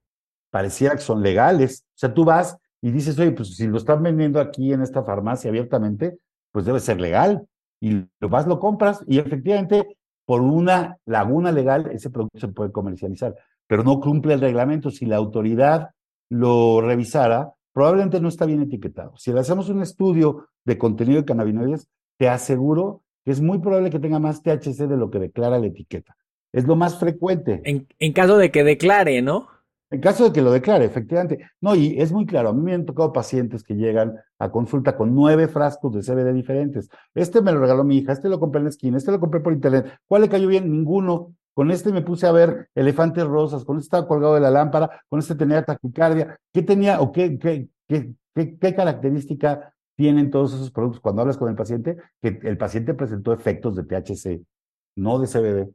Pareciera 0.51 0.95
que 0.95 1.01
son 1.01 1.23
legales. 1.23 1.87
O 1.87 1.99
sea, 1.99 2.13
tú 2.13 2.27
vas 2.27 2.59
y 2.83 2.91
dices, 2.91 3.19
oye, 3.19 3.31
pues 3.31 3.57
si 3.57 3.67
lo 3.67 3.79
están 3.79 4.03
vendiendo 4.03 4.41
aquí 4.41 4.75
en 4.75 4.83
esta 4.83 5.03
farmacia 5.03 5.49
abiertamente, 5.49 6.19
pues 6.53 6.67
debe 6.67 6.81
ser 6.81 7.01
legal. 7.01 7.47
Y 7.81 7.93
lo 8.21 8.29
vas, 8.29 8.47
lo 8.47 8.61
compras 8.61 9.03
y 9.07 9.19
efectivamente 9.19 9.97
por 10.27 10.43
una 10.43 10.99
laguna 11.07 11.51
legal 11.51 11.89
ese 11.91 12.11
producto 12.11 12.41
se 12.41 12.49
puede 12.49 12.73
comercializar, 12.73 13.35
pero 13.67 13.83
no 13.85 14.01
cumple 14.01 14.35
el 14.35 14.43
reglamento. 14.43 14.91
Si 14.91 15.07
la 15.07 15.17
autoridad 15.17 15.93
lo 16.29 16.83
revisara, 16.83 17.55
probablemente 17.79 18.21
no 18.21 18.27
está 18.27 18.45
bien 18.45 18.61
etiquetado. 18.61 19.17
Si 19.19 19.33
le 19.33 19.39
hacemos 19.39 19.69
un 19.69 19.83
estudio 19.83 20.49
de 20.65 20.77
contenido 20.79 21.21
de 21.21 21.25
cannabinoides, 21.25 21.89
te 22.19 22.29
aseguro 22.29 23.05
que 23.25 23.31
es 23.31 23.41
muy 23.41 23.61
probable 23.61 23.89
que 23.89 24.01
tenga 24.01 24.19
más 24.19 24.43
THC 24.43 24.89
de 24.89 24.97
lo 24.97 25.13
que 25.13 25.21
declara 25.21 25.61
la 25.61 25.69
etiqueta. 25.69 26.17
Es 26.53 26.67
lo 26.67 26.75
más 26.75 26.99
frecuente. 26.99 27.61
En, 27.63 27.87
en 28.01 28.13
caso 28.13 28.37
de 28.37 28.51
que 28.51 28.65
declare, 28.65 29.23
¿no? 29.23 29.47
En 29.91 30.01
caso 30.01 30.25
de 30.25 30.33
que 30.33 30.43
lo 30.43 30.51
declare, 30.51 30.87
efectivamente. 30.87 31.49
No, 31.61 31.77
y 31.77 32.01
es 32.01 32.11
muy 32.11 32.27
claro, 32.27 32.49
a 32.49 32.53
mí 32.53 32.63
me 32.63 32.75
han 32.75 32.85
tocado 32.85 33.13
pacientes 33.13 33.63
que 33.63 33.75
llegan 33.75 34.17
a 34.41 34.51
consulta 34.51 34.97
con 34.97 35.15
nueve 35.15 35.47
frascos 35.47 35.95
de 35.95 36.03
CBD 36.03 36.35
diferentes. 36.35 36.89
Este 37.15 37.43
me 37.43 37.53
lo 37.53 37.61
regaló 37.61 37.85
mi 37.85 37.99
hija, 37.99 38.11
este 38.11 38.29
lo 38.29 38.41
compré 38.41 38.59
en 38.59 38.65
la 38.65 38.71
esquina, 38.71 38.97
este 38.97 39.13
lo 39.13 39.21
compré 39.21 39.39
por 39.39 39.53
internet. 39.53 40.01
¿Cuál 40.09 40.23
le 40.23 40.29
cayó 40.29 40.49
bien? 40.49 40.69
Ninguno. 40.69 41.37
Con 41.59 41.73
este 41.73 41.91
me 41.91 42.03
puse 42.03 42.25
a 42.25 42.31
ver 42.31 42.71
elefantes 42.73 43.25
rosas, 43.25 43.65
con 43.65 43.79
este 43.79 43.87
estaba 43.87 44.07
colgado 44.07 44.35
de 44.35 44.41
la 44.41 44.49
lámpara, 44.49 45.03
con 45.09 45.19
este 45.19 45.35
tenía 45.35 45.65
taquicardia. 45.65 46.39
¿Qué 46.53 46.63
tenía 46.63 47.01
o 47.01 47.11
qué, 47.11 47.37
qué, 47.37 47.69
qué, 47.89 48.15
qué, 48.33 48.75
característica 48.77 49.75
tienen 49.97 50.31
todos 50.31 50.55
esos 50.55 50.71
productos? 50.71 51.01
Cuando 51.01 51.23
hablas 51.23 51.37
con 51.37 51.49
el 51.49 51.57
paciente, 51.57 51.97
que 52.23 52.39
el 52.45 52.57
paciente 52.57 52.95
presentó 52.95 53.33
efectos 53.33 53.75
de 53.75 53.83
THC, 53.83 54.41
no 54.99 55.19
de 55.19 55.27
CBD. 55.27 55.75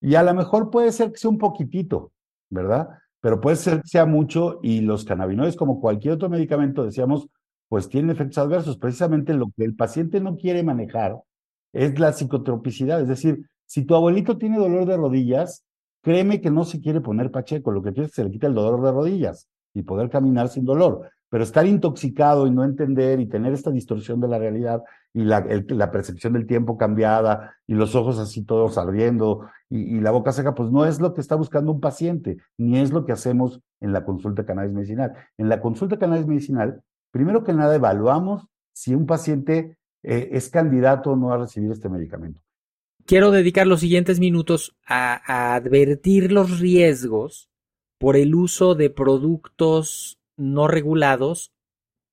Y 0.00 0.14
a 0.14 0.22
lo 0.22 0.32
mejor 0.32 0.70
puede 0.70 0.92
ser 0.92 1.10
que 1.10 1.18
sea 1.18 1.30
un 1.30 1.38
poquitito, 1.38 2.12
¿verdad? 2.48 2.88
pero 3.20 3.40
puede 3.40 3.56
ser 3.56 3.82
que 3.82 3.88
sea 3.88 4.06
mucho 4.06 4.60
y 4.62 4.82
los 4.82 5.04
cannabinoides, 5.04 5.56
como 5.56 5.80
cualquier 5.80 6.14
otro 6.14 6.28
medicamento, 6.28 6.84
decíamos, 6.84 7.26
pues 7.68 7.88
tienen 7.88 8.10
efectos 8.12 8.38
adversos. 8.38 8.78
Precisamente 8.78 9.34
lo 9.34 9.50
que 9.56 9.64
el 9.64 9.74
paciente 9.74 10.20
no 10.20 10.36
quiere 10.36 10.62
manejar 10.62 11.20
es 11.72 11.98
la 11.98 12.12
psicotropicidad. 12.12 13.00
Es 13.00 13.08
decir, 13.08 13.48
si 13.66 13.84
tu 13.84 13.94
abuelito 13.94 14.38
tiene 14.38 14.58
dolor 14.58 14.86
de 14.86 14.96
rodillas, 14.96 15.64
créeme 16.02 16.40
que 16.40 16.50
no 16.50 16.64
se 16.64 16.80
quiere 16.80 17.00
poner 17.00 17.30
pacheco, 17.30 17.72
lo 17.72 17.82
que 17.82 17.92
quiere 17.92 18.06
es 18.06 18.12
que 18.12 18.22
se 18.22 18.24
le 18.24 18.30
quite 18.30 18.46
el 18.46 18.54
dolor 18.54 18.82
de 18.82 18.92
rodillas 18.92 19.48
y 19.74 19.82
poder 19.82 20.08
caminar 20.08 20.48
sin 20.48 20.64
dolor. 20.64 21.10
Pero 21.28 21.42
estar 21.42 21.66
intoxicado 21.66 22.46
y 22.46 22.52
no 22.52 22.62
entender 22.62 23.18
y 23.18 23.26
tener 23.26 23.52
esta 23.52 23.72
distorsión 23.72 24.20
de 24.20 24.28
la 24.28 24.38
realidad 24.38 24.84
y 25.12 25.24
la, 25.24 25.44
la 25.68 25.90
percepción 25.90 26.34
del 26.34 26.46
tiempo 26.46 26.78
cambiada 26.78 27.56
y 27.66 27.74
los 27.74 27.96
ojos 27.96 28.18
así 28.20 28.44
todos 28.44 28.78
ardiendo 28.78 29.48
y, 29.68 29.96
y, 29.96 30.00
la 30.00 30.12
boca 30.12 30.30
seca, 30.30 30.54
pues 30.54 30.70
no 30.70 30.84
es 30.84 31.00
lo 31.00 31.14
que 31.14 31.20
está 31.20 31.34
buscando 31.34 31.72
un 31.72 31.80
paciente, 31.80 32.36
ni 32.56 32.78
es 32.78 32.92
lo 32.92 33.04
que 33.04 33.12
hacemos 33.12 33.60
en 33.80 33.92
la 33.92 34.04
consulta 34.04 34.42
de 34.42 34.46
cannabis 34.46 34.72
medicinal. 34.72 35.12
En 35.36 35.48
la 35.48 35.60
consulta 35.60 35.96
de 35.96 36.00
cannabis 36.00 36.26
medicinal, 36.26 36.80
primero 37.10 37.42
que 37.42 37.52
nada 37.52 37.74
evaluamos 37.74 38.46
si 38.72 38.94
un 38.94 39.06
paciente 39.06 39.78
eh, 40.04 40.28
es 40.30 40.50
candidato 40.50 41.10
o 41.10 41.16
no 41.16 41.32
a 41.32 41.38
recibir 41.38 41.72
este 41.72 41.88
medicamento. 41.88 42.45
Quiero 43.06 43.30
dedicar 43.30 43.66
los 43.66 43.80
siguientes 43.80 44.18
minutos 44.18 44.76
a, 44.84 45.54
advertir 45.54 46.32
los 46.32 46.58
riesgos 46.58 47.48
por 47.98 48.16
el 48.16 48.34
uso 48.34 48.74
de 48.74 48.90
productos 48.90 50.18
no 50.36 50.68
regulados 50.68 51.52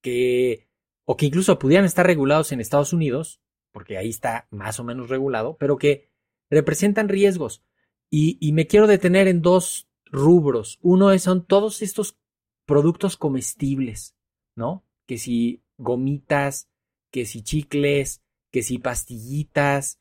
que 0.01 0.67
o 1.05 1.17
que 1.17 1.25
incluso 1.25 1.59
pudieran 1.59 1.85
estar 1.85 2.05
regulados 2.05 2.51
en 2.51 2.61
Estados 2.61 2.93
Unidos, 2.93 3.41
porque 3.71 3.97
ahí 3.97 4.09
está 4.09 4.47
más 4.51 4.79
o 4.79 4.83
menos 4.83 5.09
regulado, 5.09 5.57
pero 5.57 5.77
que 5.77 6.09
representan 6.49 7.09
riesgos. 7.09 7.63
Y, 8.09 8.37
y 8.39 8.53
me 8.53 8.67
quiero 8.67 8.87
detener 8.87 9.27
en 9.27 9.41
dos 9.41 9.89
rubros. 10.05 10.79
Uno 10.81 11.11
es, 11.11 11.23
son 11.23 11.45
todos 11.45 11.81
estos 11.81 12.17
productos 12.65 13.17
comestibles, 13.17 14.15
¿no? 14.55 14.85
Que 15.07 15.17
si 15.17 15.63
gomitas, 15.77 16.69
que 17.11 17.25
si 17.25 17.41
chicles, 17.41 18.21
que 18.51 18.61
si 18.61 18.77
pastillitas, 18.77 19.99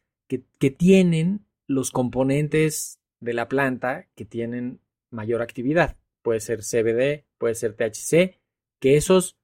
que, 0.59 0.71
tienen 0.71 1.45
los 1.67 1.91
componentes 1.91 3.01
de 3.21 3.35
la 3.35 3.49
planta 3.49 4.07
que 4.15 4.25
tienen 4.25 4.81
mayor 5.11 5.43
actividad. 5.43 5.97
Puede 6.23 6.41
ser 6.41 6.61
CBD, 6.61 7.25
puede 7.39 7.55
ser 7.55 7.75
THC, 7.75 8.41
que 8.81 8.97
esos 8.97 9.37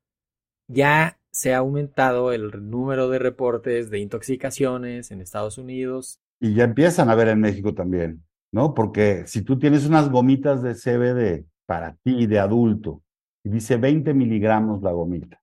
ya 0.69 1.19
se 1.31 1.55
ha 1.55 1.59
aumentado 1.59 2.33
el 2.33 2.71
número 2.71 3.09
de 3.09 3.19
reportes 3.19 3.91
de 3.91 3.99
intoxicaciones 3.99 5.11
en 5.11 5.21
Estados 5.21 5.59
Unidos. 5.59 6.21
Y 6.41 6.55
ya 6.55 6.65
empiezan 6.65 7.11
a 7.11 7.15
ver 7.15 7.29
en 7.29 7.41
México 7.41 7.75
también, 7.75 8.25
¿no? 8.53 8.75
Porque 8.75 9.27
si 9.27 9.43
tú 9.43 9.59
tienes 9.59 9.87
unas 9.87 10.11
gomitas 10.11 10.63
de 10.63 10.75
CBD 10.75 11.47
para 11.67 11.97
ti 12.03 12.27
de 12.27 12.39
adulto 12.39 13.03
y 13.45 13.51
dice 13.51 13.77
20 13.77 14.15
miligramos 14.15 14.83
la 14.83 14.93
gomita, 14.93 15.41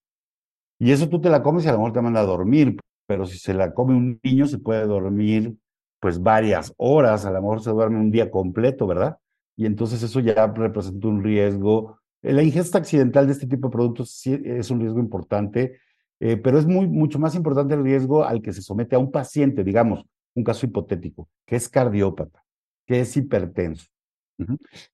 y 0.79 0.91
eso 0.91 1.07
tú 1.07 1.21
te 1.21 1.29
la 1.29 1.41
comes 1.41 1.65
y 1.65 1.69
a 1.69 1.71
lo 1.71 1.77
mejor 1.77 1.93
te 1.93 2.01
manda 2.01 2.21
a 2.21 2.25
dormir, 2.25 2.77
pero 3.07 3.25
si 3.25 3.37
se 3.37 3.53
la 3.53 3.73
come 3.73 3.95
un 3.95 4.19
niño 4.23 4.47
se 4.47 4.59
puede 4.59 4.85
dormir 4.85 5.55
pues 5.99 6.21
varias 6.21 6.73
horas, 6.77 7.25
a 7.25 7.31
lo 7.31 7.41
mejor 7.41 7.61
se 7.61 7.71
duerme 7.71 7.99
un 7.99 8.11
día 8.11 8.29
completo, 8.29 8.85
¿verdad? 8.85 9.17
Y 9.55 9.65
entonces 9.65 10.03
eso 10.03 10.19
ya 10.19 10.47
representa 10.47 11.07
un 11.07 11.23
riesgo. 11.23 11.99
La 12.21 12.43
ingesta 12.43 12.77
accidental 12.77 13.25
de 13.25 13.33
este 13.33 13.47
tipo 13.47 13.69
de 13.69 13.71
productos 13.71 14.11
sí 14.11 14.39
es 14.45 14.69
un 14.69 14.81
riesgo 14.81 14.99
importante, 14.99 15.79
eh, 16.19 16.37
pero 16.37 16.59
es 16.59 16.65
muy, 16.65 16.87
mucho 16.87 17.17
más 17.17 17.35
importante 17.35 17.73
el 17.73 17.83
riesgo 17.83 18.23
al 18.23 18.41
que 18.41 18.53
se 18.53 18.61
somete 18.61 18.95
a 18.95 18.99
un 18.99 19.11
paciente, 19.11 19.63
digamos, 19.63 20.05
un 20.35 20.43
caso 20.43 20.65
hipotético, 20.65 21.29
que 21.45 21.55
es 21.55 21.69
cardiópata, 21.69 22.43
que 22.85 22.99
es 23.01 23.17
hipertenso 23.17 23.87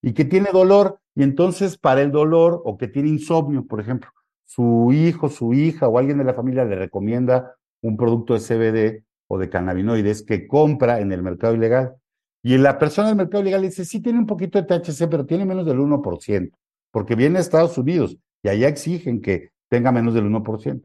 y 0.01 0.13
que 0.13 0.25
tiene 0.25 0.49
dolor, 0.51 0.99
y 1.15 1.23
entonces 1.23 1.77
para 1.77 2.01
el 2.01 2.11
dolor 2.11 2.61
o 2.63 2.77
que 2.77 2.87
tiene 2.87 3.09
insomnio, 3.09 3.65
por 3.65 3.81
ejemplo, 3.81 4.09
su 4.45 4.91
hijo, 4.93 5.29
su 5.29 5.53
hija 5.53 5.87
o 5.87 5.97
alguien 5.97 6.17
de 6.17 6.23
la 6.23 6.33
familia 6.33 6.63
le 6.65 6.75
recomienda 6.75 7.55
un 7.81 7.97
producto 7.97 8.33
de 8.33 8.39
CBD 8.39 9.03
o 9.27 9.37
de 9.37 9.49
cannabinoides 9.49 10.23
que 10.23 10.47
compra 10.47 10.99
en 10.99 11.11
el 11.11 11.23
mercado 11.23 11.55
ilegal. 11.55 11.95
Y 12.43 12.57
la 12.57 12.79
persona 12.79 13.09
del 13.09 13.17
mercado 13.17 13.41
ilegal 13.41 13.61
dice, 13.61 13.85
sí 13.85 14.01
tiene 14.01 14.19
un 14.19 14.25
poquito 14.25 14.61
de 14.61 14.65
THC, 14.65 15.07
pero 15.09 15.25
tiene 15.25 15.45
menos 15.45 15.65
del 15.65 15.79
1%, 15.79 16.51
porque 16.91 17.15
viene 17.15 17.37
a 17.37 17.41
Estados 17.41 17.77
Unidos 17.77 18.17
y 18.43 18.49
allá 18.49 18.67
exigen 18.67 19.21
que 19.21 19.51
tenga 19.69 19.91
menos 19.91 20.13
del 20.13 20.25
1%. 20.25 20.81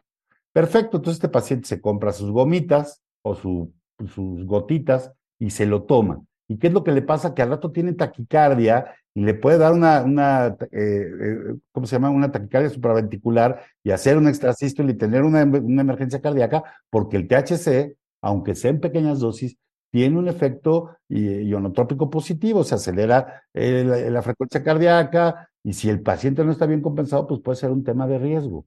Perfecto, 0.52 0.98
entonces 0.98 1.16
este 1.16 1.28
paciente 1.28 1.66
se 1.66 1.80
compra 1.80 2.12
sus 2.12 2.30
gomitas 2.30 3.02
o 3.22 3.34
su, 3.34 3.72
sus 4.06 4.44
gotitas 4.46 5.12
y 5.38 5.50
se 5.50 5.66
lo 5.66 5.84
toma. 5.84 6.23
¿Y 6.49 6.58
qué 6.58 6.68
es 6.68 6.73
lo 6.73 6.84
que 6.84 6.92
le 6.92 7.02
pasa? 7.02 7.34
Que 7.34 7.42
al 7.42 7.50
rato 7.50 7.73
tiene 7.73 7.92
taquicardia 7.92 8.94
y 9.16 9.22
le 9.22 9.32
puede 9.32 9.56
dar 9.56 9.72
una, 9.72 10.02
una 10.02 10.48
eh, 10.48 10.58
eh, 10.72 11.54
¿cómo 11.72 11.86
se 11.86 11.96
llama? 11.96 12.10
Una 12.10 12.30
taquicardia 12.30 12.68
supraventricular 12.68 13.62
y 13.82 13.90
hacer 13.90 14.18
un 14.18 14.28
extrasístole 14.28 14.92
y 14.92 14.96
tener 14.96 15.22
una, 15.22 15.42
una 15.42 15.80
emergencia 15.80 16.20
cardíaca, 16.20 16.62
porque 16.90 17.16
el 17.16 17.26
THC, 17.26 17.96
aunque 18.20 18.54
sea 18.54 18.72
en 18.72 18.80
pequeñas 18.80 19.18
dosis, 19.18 19.56
tiene 19.90 20.18
un 20.18 20.28
efecto 20.28 20.98
ionotrópico 21.08 22.10
positivo, 22.10 22.62
se 22.62 22.74
acelera 22.74 23.44
eh, 23.54 24.10
la, 24.10 24.20
frecuencia 24.20 24.62
cardíaca 24.62 25.48
y 25.62 25.72
si 25.72 25.88
el 25.88 26.02
paciente 26.02 26.44
no 26.44 26.52
está 26.52 26.66
bien 26.66 26.82
compensado, 26.82 27.26
pues 27.26 27.40
puede 27.40 27.56
ser 27.56 27.70
un 27.70 27.84
tema 27.84 28.06
de 28.06 28.18
riesgo. 28.18 28.66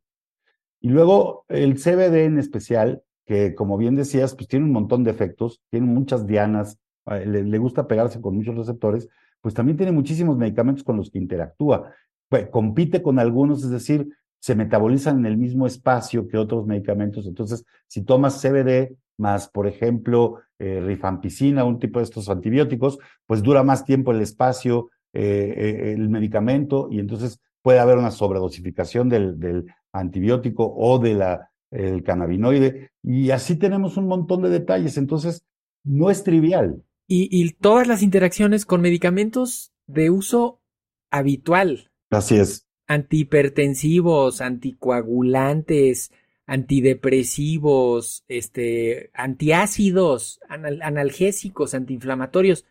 Y 0.81 0.89
luego 0.89 1.45
el 1.47 1.75
CBD 1.75 2.25
en 2.25 2.39
especial, 2.39 3.03
que 3.27 3.53
como 3.53 3.77
bien 3.77 3.95
decías, 3.95 4.33
pues 4.33 4.47
tiene 4.47 4.65
un 4.65 4.71
montón 4.71 5.03
de 5.03 5.11
efectos, 5.11 5.61
tiene 5.69 5.85
muchas 5.85 6.25
dianas, 6.25 6.79
le 7.05 7.57
gusta 7.59 7.85
pegarse 7.85 8.19
con 8.19 8.35
muchos 8.35 8.55
receptores, 8.55 9.07
pues 9.41 9.53
también 9.53 9.77
tiene 9.77 9.91
muchísimos 9.91 10.37
medicamentos 10.37 10.83
con 10.83 10.97
los 10.97 11.09
que 11.09 11.17
interactúa. 11.17 11.93
Pues, 12.27 12.49
compite 12.49 13.01
con 13.01 13.19
algunos, 13.19 13.63
es 13.63 13.69
decir, 13.69 14.07
se 14.39 14.55
metabolizan 14.55 15.19
en 15.19 15.25
el 15.25 15.37
mismo 15.37 15.67
espacio 15.67 16.27
que 16.27 16.37
otros 16.37 16.65
medicamentos. 16.65 17.27
Entonces, 17.27 17.65
si 17.87 18.03
tomas 18.03 18.41
CBD 18.41 18.95
más, 19.17 19.49
por 19.49 19.67
ejemplo, 19.67 20.39
eh, 20.59 20.81
rifampicina, 20.81 21.65
un 21.65 21.79
tipo 21.79 21.99
de 21.99 22.05
estos 22.05 22.29
antibióticos, 22.29 22.99
pues 23.25 23.43
dura 23.43 23.63
más 23.63 23.83
tiempo 23.83 24.11
el 24.11 24.21
espacio, 24.21 24.89
eh, 25.13 25.53
eh, 25.57 25.93
el 25.93 26.09
medicamento, 26.09 26.87
y 26.89 26.99
entonces 26.99 27.41
puede 27.61 27.79
haber 27.79 27.97
una 27.97 28.11
sobredosificación 28.11 29.09
del, 29.09 29.65
antibiótico 29.91 30.73
o 30.77 30.99
del 30.99 31.23
de 31.71 32.03
cannabinoide, 32.03 32.91
y 33.03 33.31
así 33.31 33.57
tenemos 33.57 33.97
un 33.97 34.07
montón 34.07 34.41
de 34.41 34.49
detalles. 34.49 34.97
Entonces, 34.97 35.43
no 35.83 36.09
es 36.09 36.23
trivial. 36.23 36.81
Y, 37.09 37.27
y 37.31 37.49
todas 37.53 37.87
las 37.87 38.03
interacciones 38.03 38.65
con 38.67 38.81
medicamentos 38.81 39.73
de 39.87 40.11
uso 40.11 40.61
habitual. 41.09 41.91
Así 42.11 42.35
es. 42.35 42.67
Antihipertensivos, 42.87 44.41
anticoagulantes, 44.41 46.11
antidepresivos, 46.45 48.23
este, 48.27 49.09
antiácidos, 49.13 50.39
anal 50.47 50.81
analgésicos, 50.83 51.73
antiinflamatorios. 51.73 52.65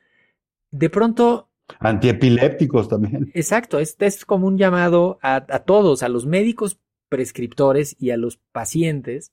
De 0.70 0.88
pronto. 0.88 1.50
Antiepilépticos 1.80 2.88
también. 2.88 3.30
Exacto, 3.34 3.80
este 3.80 4.06
es 4.06 4.24
como 4.24 4.46
un 4.46 4.56
llamado 4.56 5.18
a, 5.20 5.36
a 5.36 5.64
todos, 5.64 6.04
a 6.04 6.08
los 6.08 6.26
médicos 6.26 6.80
prescriptores 7.08 7.96
y 7.98 8.10
a 8.10 8.16
los 8.16 8.38
pacientes 8.52 9.32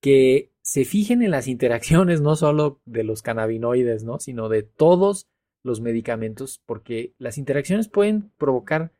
que 0.00 0.49
se 0.62 0.84
fijen 0.84 1.22
en 1.22 1.30
las 1.30 1.48
interacciones 1.48 2.20
no 2.20 2.36
solo 2.36 2.80
de 2.84 3.04
los 3.04 3.22
cannabinoides, 3.22 4.04
¿no? 4.04 4.18
sino 4.18 4.48
de 4.48 4.62
todos 4.62 5.28
los 5.62 5.80
medicamentos, 5.80 6.62
porque 6.66 7.14
las 7.18 7.38
interacciones 7.38 7.88
pueden 7.88 8.30
provocar 8.38 8.92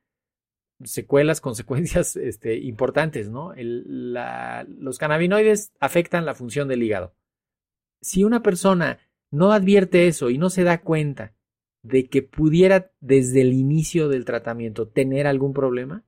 secuelas, 0.83 1.41
consecuencias 1.41 2.17
este, 2.17 2.59
importantes, 2.59 3.31
¿no? 3.31 3.53
Los 3.57 4.99
cannabinoides 4.99 5.73
afectan 5.81 6.27
la 6.27 6.35
función 6.35 6.69
del 6.69 6.83
hígado. 6.83 7.15
Si 8.03 8.25
una 8.25 8.43
persona 8.43 8.99
no 9.31 9.53
advierte 9.53 10.07
eso 10.09 10.31
y 10.31 10.39
no 10.39 10.51
se 10.51 10.65
da 10.65 10.81
cuenta 10.81 11.35
de 11.83 12.09
que 12.09 12.23
pudiera 12.23 12.93
desde 13.01 13.43
el 13.43 13.53
inicio 13.53 14.09
del 14.09 14.25
tratamiento 14.25 14.89
tener 14.89 15.27
algún 15.27 15.53
problema, 15.53 16.05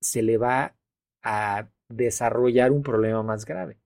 se 0.00 0.22
le 0.22 0.38
va 0.38 0.76
a 1.22 1.70
desarrollar 1.88 2.72
un 2.72 2.82
problema 2.82 3.22
más 3.22 3.44
grave. 3.44 3.78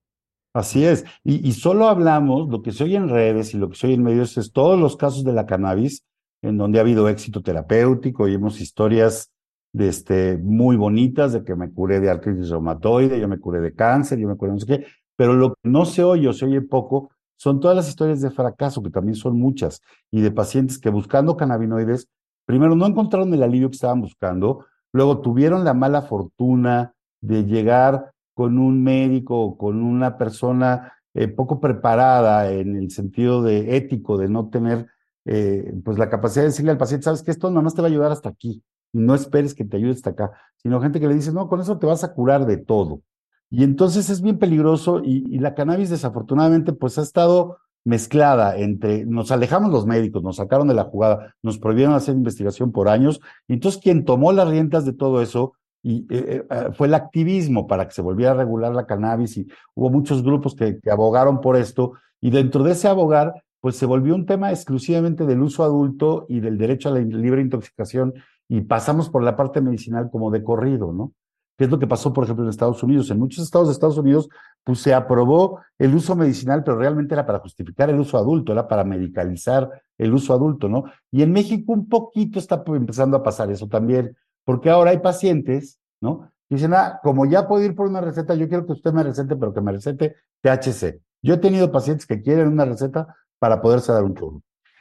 Así 0.54 0.84
es, 0.84 1.04
y, 1.24 1.52
solo 1.52 1.88
hablamos, 1.88 2.48
lo 2.48 2.62
que 2.62 2.72
se 2.72 2.84
oye 2.84 2.96
en 2.96 3.08
redes 3.08 3.54
y 3.54 3.58
lo 3.58 3.68
que 3.68 3.76
se 3.76 3.86
oye 3.86 3.96
en 3.96 4.02
medios 4.02 4.36
es 4.38 4.50
todos 4.50 4.80
los 4.80 4.96
casos 4.96 5.22
de 5.22 5.32
la 5.32 5.46
cannabis 5.46 6.04
en 6.42 6.56
donde 6.56 6.78
ha 6.78 6.82
habido 6.82 7.08
éxito 7.08 7.42
terapéutico 7.42 8.28
y 8.28 8.34
hemos 8.34 8.60
historias 8.60 9.30
de 9.72 9.88
este, 9.88 10.38
muy 10.38 10.76
bonitas 10.76 11.32
de 11.32 11.44
que 11.44 11.54
me 11.54 11.70
curé 11.70 12.00
de 12.00 12.10
artritis 12.10 12.48
reumatoide, 12.48 13.20
yo 13.20 13.28
me 13.28 13.38
curé 13.38 13.60
de 13.60 13.74
cáncer, 13.74 14.18
yo 14.18 14.26
me 14.26 14.36
curé 14.36 14.50
de 14.50 14.54
no 14.54 14.60
sé 14.60 14.66
qué, 14.66 14.86
pero 15.16 15.34
lo 15.34 15.50
que 15.50 15.68
no 15.68 15.84
se 15.84 16.02
oye 16.02 16.28
o 16.28 16.32
se 16.32 16.46
oye 16.46 16.62
poco 16.62 17.10
son 17.36 17.60
todas 17.60 17.76
las 17.76 17.88
historias 17.88 18.20
de 18.20 18.30
fracaso, 18.30 18.82
que 18.82 18.90
también 18.90 19.14
son 19.14 19.38
muchas, 19.38 19.80
y 20.10 20.20
de 20.22 20.30
pacientes 20.30 20.78
que 20.78 20.90
buscando 20.90 21.36
cannabinoides, 21.36 22.08
primero 22.46 22.74
no 22.74 22.86
encontraron 22.86 23.32
el 23.32 23.42
alivio 23.42 23.68
que 23.68 23.76
estaban 23.76 24.00
buscando, 24.00 24.64
luego 24.92 25.20
tuvieron 25.20 25.64
la 25.64 25.74
mala 25.74 26.02
fortuna 26.02 26.94
de 27.20 27.44
llegar 27.44 28.12
con 28.38 28.56
un 28.56 28.84
médico 28.84 29.36
o 29.36 29.58
con 29.58 29.82
una 29.82 30.16
persona 30.16 30.92
eh, 31.12 31.26
poco 31.26 31.58
preparada 31.58 32.52
en 32.52 32.76
el 32.76 32.92
sentido 32.92 33.42
de 33.42 33.76
ético, 33.76 34.16
de 34.16 34.28
no 34.28 34.48
tener 34.48 34.86
eh, 35.24 35.74
pues 35.84 35.98
la 35.98 36.08
capacidad 36.08 36.44
de 36.44 36.50
decirle 36.50 36.70
al 36.70 36.78
paciente, 36.78 37.02
sabes 37.02 37.24
que 37.24 37.32
esto 37.32 37.50
nada 37.50 37.62
más 37.62 37.74
te 37.74 37.82
va 37.82 37.88
a 37.88 37.90
ayudar 37.90 38.12
hasta 38.12 38.28
aquí, 38.28 38.62
y 38.92 38.98
no 39.00 39.16
esperes 39.16 39.56
que 39.56 39.64
te 39.64 39.76
ayude 39.76 39.90
hasta 39.90 40.10
acá, 40.10 40.30
sino 40.62 40.80
gente 40.80 41.00
que 41.00 41.08
le 41.08 41.14
dice, 41.14 41.32
no, 41.32 41.48
con 41.48 41.60
eso 41.60 41.78
te 41.78 41.86
vas 41.86 42.04
a 42.04 42.14
curar 42.14 42.46
de 42.46 42.58
todo. 42.58 43.02
Y 43.50 43.64
entonces 43.64 44.08
es 44.08 44.22
bien 44.22 44.38
peligroso 44.38 45.02
y, 45.02 45.36
la 45.40 45.56
cannabis 45.56 45.90
desafortunadamente 45.90 46.72
pues 46.72 46.96
ha 46.96 47.02
estado 47.02 47.58
mezclada 47.82 48.56
entre, 48.56 49.04
nos 49.04 49.32
alejamos 49.32 49.72
los 49.72 49.84
médicos, 49.84 50.22
nos 50.22 50.36
sacaron 50.36 50.68
de 50.68 50.74
la 50.74 50.84
jugada, 50.84 51.34
nos 51.42 51.58
prohibieron 51.58 51.94
hacer 51.94 52.14
investigación 52.14 52.70
por 52.70 52.88
años, 52.88 53.20
y 53.48 53.54
entonces 53.54 53.80
quien 53.82 54.04
tomó 54.04 54.30
las 54.30 54.48
riendas 54.48 54.84
de 54.84 54.92
todo 54.92 55.22
eso 55.22 55.54
y, 55.82 56.06
eh, 56.10 56.46
eh, 56.48 56.68
fue 56.72 56.86
el 56.86 56.94
activismo 56.94 57.66
para 57.66 57.86
que 57.86 57.94
se 57.94 58.02
volviera 58.02 58.32
a 58.32 58.34
regular 58.34 58.74
la 58.74 58.86
cannabis 58.86 59.36
y 59.36 59.46
hubo 59.74 59.90
muchos 59.90 60.22
grupos 60.22 60.54
que, 60.54 60.80
que 60.80 60.90
abogaron 60.90 61.40
por 61.40 61.56
esto, 61.56 61.92
y 62.20 62.30
dentro 62.30 62.64
de 62.64 62.72
ese 62.72 62.88
abogar, 62.88 63.34
pues 63.60 63.76
se 63.76 63.86
volvió 63.86 64.14
un 64.14 64.26
tema 64.26 64.50
exclusivamente 64.50 65.26
del 65.26 65.42
uso 65.42 65.64
adulto 65.64 66.26
y 66.28 66.40
del 66.40 66.58
derecho 66.58 66.88
a 66.88 66.92
la 66.92 67.00
libre 67.00 67.42
intoxicación, 67.42 68.14
y 68.48 68.62
pasamos 68.62 69.10
por 69.10 69.22
la 69.22 69.36
parte 69.36 69.60
medicinal 69.60 70.10
como 70.10 70.30
de 70.30 70.42
corrido, 70.42 70.92
¿no? 70.92 71.12
¿Qué 71.58 71.64
es 71.64 71.70
lo 71.70 71.78
que 71.80 71.88
pasó, 71.88 72.12
por 72.12 72.22
ejemplo, 72.22 72.44
en 72.44 72.50
Estados 72.50 72.82
Unidos? 72.84 73.10
En 73.10 73.18
muchos 73.18 73.44
estados 73.44 73.66
de 73.66 73.72
Estados 73.72 73.98
Unidos, 73.98 74.28
pues 74.62 74.78
se 74.78 74.94
aprobó 74.94 75.60
el 75.76 75.92
uso 75.92 76.14
medicinal, 76.14 76.62
pero 76.62 76.78
realmente 76.78 77.14
era 77.14 77.26
para 77.26 77.40
justificar 77.40 77.90
el 77.90 77.98
uso 77.98 78.16
adulto, 78.16 78.52
era 78.52 78.68
para 78.68 78.84
medicalizar 78.84 79.68
el 79.98 80.14
uso 80.14 80.32
adulto, 80.32 80.68
¿no? 80.68 80.84
Y 81.10 81.22
en 81.22 81.32
México 81.32 81.72
un 81.72 81.88
poquito 81.88 82.38
está 82.38 82.62
empezando 82.64 83.16
a 83.16 83.24
pasar 83.24 83.50
eso 83.50 83.66
también, 83.66 84.16
porque 84.48 84.70
ahora 84.70 84.92
hay 84.92 84.98
pacientes, 85.00 85.78
¿no? 86.00 86.32
dicen, 86.48 86.72
ah, 86.72 87.00
como 87.02 87.26
ya 87.26 87.46
puedo 87.46 87.62
ir 87.62 87.74
por 87.74 87.86
una 87.86 88.00
receta, 88.00 88.34
yo 88.34 88.48
quiero 88.48 88.64
que 88.64 88.72
usted 88.72 88.94
me 88.94 89.02
recete, 89.02 89.36
pero 89.36 89.52
que 89.52 89.60
me 89.60 89.72
recete 89.72 90.16
THC. 90.40 91.02
Yo 91.20 91.34
he 91.34 91.36
tenido 91.36 91.70
pacientes 91.70 92.06
que 92.06 92.22
quieren 92.22 92.48
una 92.48 92.64
receta 92.64 93.14
para 93.38 93.60
poderse 93.60 93.92
dar 93.92 94.04
un 94.04 94.14
churro. 94.14 94.40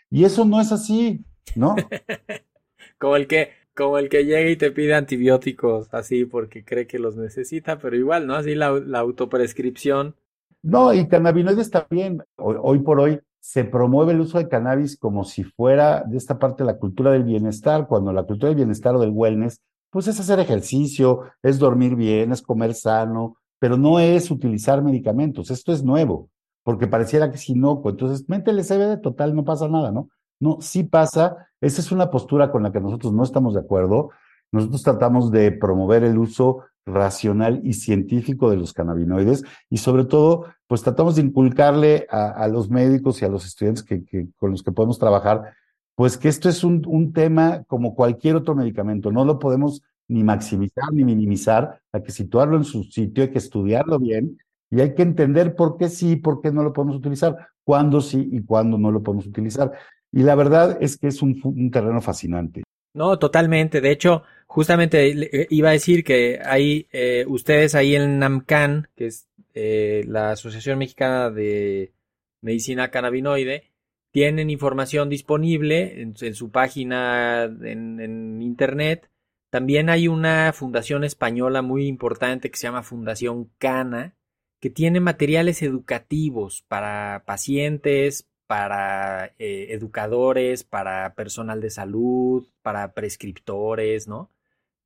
Y 0.09 0.23
eso 0.23 0.45
no 0.45 0.61
es 0.61 0.71
así, 0.71 1.19
¿no? 1.53 1.75
como 2.97 3.17
el 3.17 3.27
que 3.27 3.49
como 3.75 3.97
el 3.97 4.07
que 4.07 4.23
llega 4.23 4.49
y 4.49 4.55
te 4.55 4.71
pide 4.71 4.95
antibióticos 4.95 5.93
así 5.93 6.23
porque 6.23 6.63
cree 6.63 6.87
que 6.87 6.97
los 6.97 7.17
necesita, 7.17 7.77
pero 7.77 7.97
igual, 7.97 8.25
¿no? 8.25 8.35
Así 8.35 8.55
la, 8.55 8.67
autoprescripción. 8.67 10.15
No, 10.63 10.93
y 10.93 11.09
cannabinoides 11.09 11.71
también. 11.71 12.23
Hoy, 12.37 12.55
hoy, 12.57 12.79
por 12.79 13.01
hoy 13.01 13.19
se 13.47 13.63
promueve 13.63 14.11
el 14.11 14.19
uso 14.19 14.39
de 14.39 14.49
cannabis 14.49 14.97
como 14.97 15.23
si 15.23 15.45
fuera 15.45 16.03
de 16.03 16.17
esta 16.17 16.37
parte 16.37 16.65
la 16.65 16.77
cultura 16.77 17.11
del 17.11 17.23
bienestar, 17.23 17.87
cuando 17.87 18.11
la 18.11 18.23
cultura 18.23 18.49
del 18.49 18.57
bienestar 18.57 18.93
o 18.93 18.99
del 18.99 19.11
wellness, 19.11 19.61
pues 19.89 20.09
es 20.09 20.19
hacer 20.19 20.41
ejercicio, 20.41 21.21
es 21.41 21.57
dormir 21.57 21.95
bien, 21.95 22.33
es 22.33 22.41
comer 22.41 22.73
sano, 22.73 23.37
pero 23.57 23.77
no 23.77 24.01
es 24.01 24.31
utilizar 24.31 24.83
medicamentos. 24.83 25.49
Esto 25.49 25.71
es 25.71 25.81
nuevo, 25.81 26.29
porque 26.61 26.87
pareciera 26.87 27.31
que 27.31 27.37
si 27.37 27.53
no, 27.53 27.81
pues 27.81 27.93
entonces 27.93 28.27
métele 28.27 28.63
CBD, 28.65 29.01
total, 29.01 29.33
no 29.33 29.45
pasa 29.45 29.69
nada, 29.69 29.93
¿no? 29.93 30.09
No, 30.41 30.57
sí 30.59 30.83
pasa. 30.83 31.47
Esa 31.61 31.79
es 31.79 31.89
una 31.93 32.11
postura 32.11 32.51
con 32.51 32.63
la 32.63 32.73
que 32.73 32.81
nosotros 32.81 33.13
no 33.13 33.23
estamos 33.23 33.53
de 33.53 33.61
acuerdo. 33.61 34.09
Nosotros 34.51 34.83
tratamos 34.83 35.31
de 35.31 35.53
promover 35.53 36.03
el 36.03 36.17
uso 36.17 36.65
racional 36.87 37.61
y 37.63 37.73
científico 37.73 38.49
de 38.49 38.57
los 38.57 38.73
cannabinoides 38.73 39.43
y 39.69 39.77
sobre 39.77 40.05
todo, 40.05 40.45
pues 40.65 40.81
tratamos 40.81 41.15
de 41.15 41.21
inculcarle 41.21 42.07
a, 42.09 42.47
los 42.47 42.69
médicos 42.69 43.21
y 43.21 43.25
a 43.25 43.29
los 43.29 43.45
estudiantes 43.45 43.83
que, 43.83 44.27
con 44.37 44.51
los 44.51 44.63
que 44.63 44.71
podemos 44.71 44.97
trabajar, 44.97 45.53
pues 45.95 46.17
que 46.17 46.29
esto 46.29 46.49
es 46.49 46.63
un, 46.63 46.83
un, 46.87 47.13
tema 47.13 47.63
como 47.67 47.93
cualquier 47.93 48.35
otro 48.35 48.55
medicamento. 48.55 49.11
No 49.11 49.25
lo 49.25 49.37
podemos 49.37 49.83
ni 50.07 50.23
maximizar 50.23 50.91
ni 50.93 51.03
minimizar, 51.03 51.81
hay 51.91 52.01
que 52.01 52.11
situarlo 52.11 52.57
en 52.57 52.63
su 52.63 52.83
sitio, 52.83 53.23
hay 53.23 53.29
que 53.29 53.37
estudiarlo 53.37 53.99
bien 53.99 54.37
y 54.69 54.81
hay 54.81 54.93
que 54.93 55.01
entender 55.01 55.55
por 55.55 55.77
qué 55.77 55.89
sí, 55.89 56.15
por 56.15 56.41
qué 56.41 56.51
no 56.51 56.63
lo 56.63 56.73
podemos 56.73 56.97
utilizar, 56.97 57.49
cuándo 57.63 58.01
sí 58.01 58.29
y 58.31 58.43
cuándo 58.43 58.77
no 58.77 58.91
lo 58.91 59.03
podemos 59.03 59.27
utilizar. 59.27 59.71
Y 60.11 60.23
la 60.23 60.35
verdad 60.35 60.77
es 60.81 60.97
que 60.97 61.07
es 61.07 61.21
un, 61.21 61.69
terreno 61.71 62.01
fascinante. 62.01 62.63
No, 62.93 63.19
totalmente. 63.19 63.81
De 63.81 63.91
hecho, 63.91 64.23
justamente 64.47 65.09
eh, 65.09 65.47
iba 65.51 65.69
a 65.69 65.73
decir 65.73 66.03
que 66.03 66.39
hay 66.43 66.87
eh, 66.91 67.25
ustedes 67.27 67.75
ahí 67.75 67.95
en 67.95 68.19
NAMCAN, 68.19 68.89
que 68.95 69.07
es 69.07 69.27
eh, 69.53 70.03
la 70.07 70.31
Asociación 70.31 70.79
Mexicana 70.79 71.29
de 71.29 71.93
Medicina 72.41 72.89
Cannabinoide, 72.89 73.71
tienen 74.11 74.49
información 74.49 75.09
disponible 75.09 76.01
en, 76.01 76.15
su 76.33 76.49
página 76.49 77.43
en, 77.43 77.99
en, 77.99 78.41
internet. 78.41 79.09
También 79.51 79.89
hay 79.89 80.07
una 80.07 80.51
fundación 80.53 81.03
española 81.03 81.61
muy 81.61 81.87
importante 81.87 82.49
que 82.49 82.57
se 82.57 82.63
llama 82.63 82.83
Fundación 82.83 83.51
Cana, 83.59 84.15
que 84.59 84.69
tiene 84.69 84.99
materiales 84.99 85.61
educativos 85.61 86.63
para 86.67 87.23
pacientes, 87.25 88.27
para 88.47 89.33
eh, 89.37 89.67
educadores, 89.71 90.63
para 90.63 91.13
personal 91.13 91.61
de 91.61 91.69
salud, 91.69 92.47
para 92.61 92.93
prescriptores, 92.93 94.07
¿no? 94.07 94.31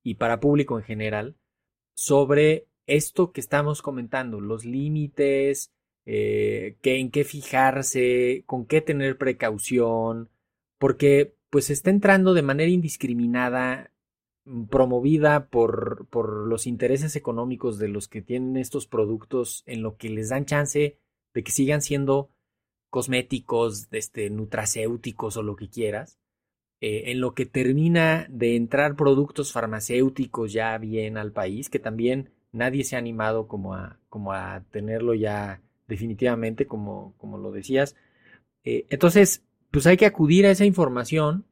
Y 0.04 0.16
para 0.16 0.40
público 0.40 0.78
en 0.78 0.84
general, 0.84 1.36
sobre 1.94 2.68
esto 2.88 3.32
que 3.32 3.42
estamos 3.42 3.82
comentando, 3.82 4.42
los 4.42 4.66
límites, 4.66 5.72
eh, 6.06 6.78
en 6.84 7.12
qué 7.12 7.24
fijarse, 7.24 8.44
con 8.46 8.66
qué 8.66 8.82
tener 8.82 9.18
precaución, 9.18 10.30
porque 10.80 11.36
pues 11.50 11.70
está 11.70 11.90
entrando 11.90 12.34
de 12.34 12.42
manera 12.42 12.72
indiscriminada, 12.72 13.92
mm, 14.46 14.66
promovida 14.66 15.48
por, 15.50 16.08
por 16.10 16.48
los 16.48 16.66
intereses 16.66 17.16
económicos 17.16 17.78
de 17.78 17.90
los 17.90 18.08
que 18.08 18.22
tienen 18.22 18.58
estos 18.58 18.88
productos, 18.88 19.64
en 19.68 19.84
lo 19.84 19.98
que 19.98 20.10
les 20.10 20.30
dan 20.30 20.46
chance 20.46 20.98
de 21.34 21.44
que 21.44 21.52
sigan 21.52 21.82
siendo 21.82 22.30
cosméticos, 22.90 23.88
este, 23.92 24.30
nutracéuticos 24.30 25.38
o 25.38 25.44
lo 25.44 25.56
que 25.56 25.70
quieras, 25.70 26.20
eh, 26.82 27.12
en 27.12 27.22
lo 27.22 27.34
que 27.36 27.46
termina 27.46 28.26
de 28.30 28.56
entrar 28.56 28.96
productos 28.96 29.54
farmacéuticos 29.54 30.52
ya 30.52 30.78
bien 30.80 31.18
al 31.18 31.32
país, 31.32 31.70
que 31.70 31.80
también 31.80 32.32
nadie 32.52 32.84
se 32.84 32.96
ha 32.96 33.00
animado 33.00 33.48
como 33.48 33.76
a, 33.76 34.00
como 34.10 34.34
a 34.34 34.64
tenerlo 34.72 35.14
ya 35.14 35.62
definitivamente, 35.88 36.66
como, 36.66 37.14
como 37.18 37.38
lo 37.38 37.52
decías. 37.52 37.96
Eh, 38.64 38.88
entonces, 38.90 39.44
pues 39.70 39.86
hay 39.88 39.96
que 39.96 40.08
acudir 40.08 40.46
a 40.46 40.52
esa 40.52 40.66
información 40.66 41.46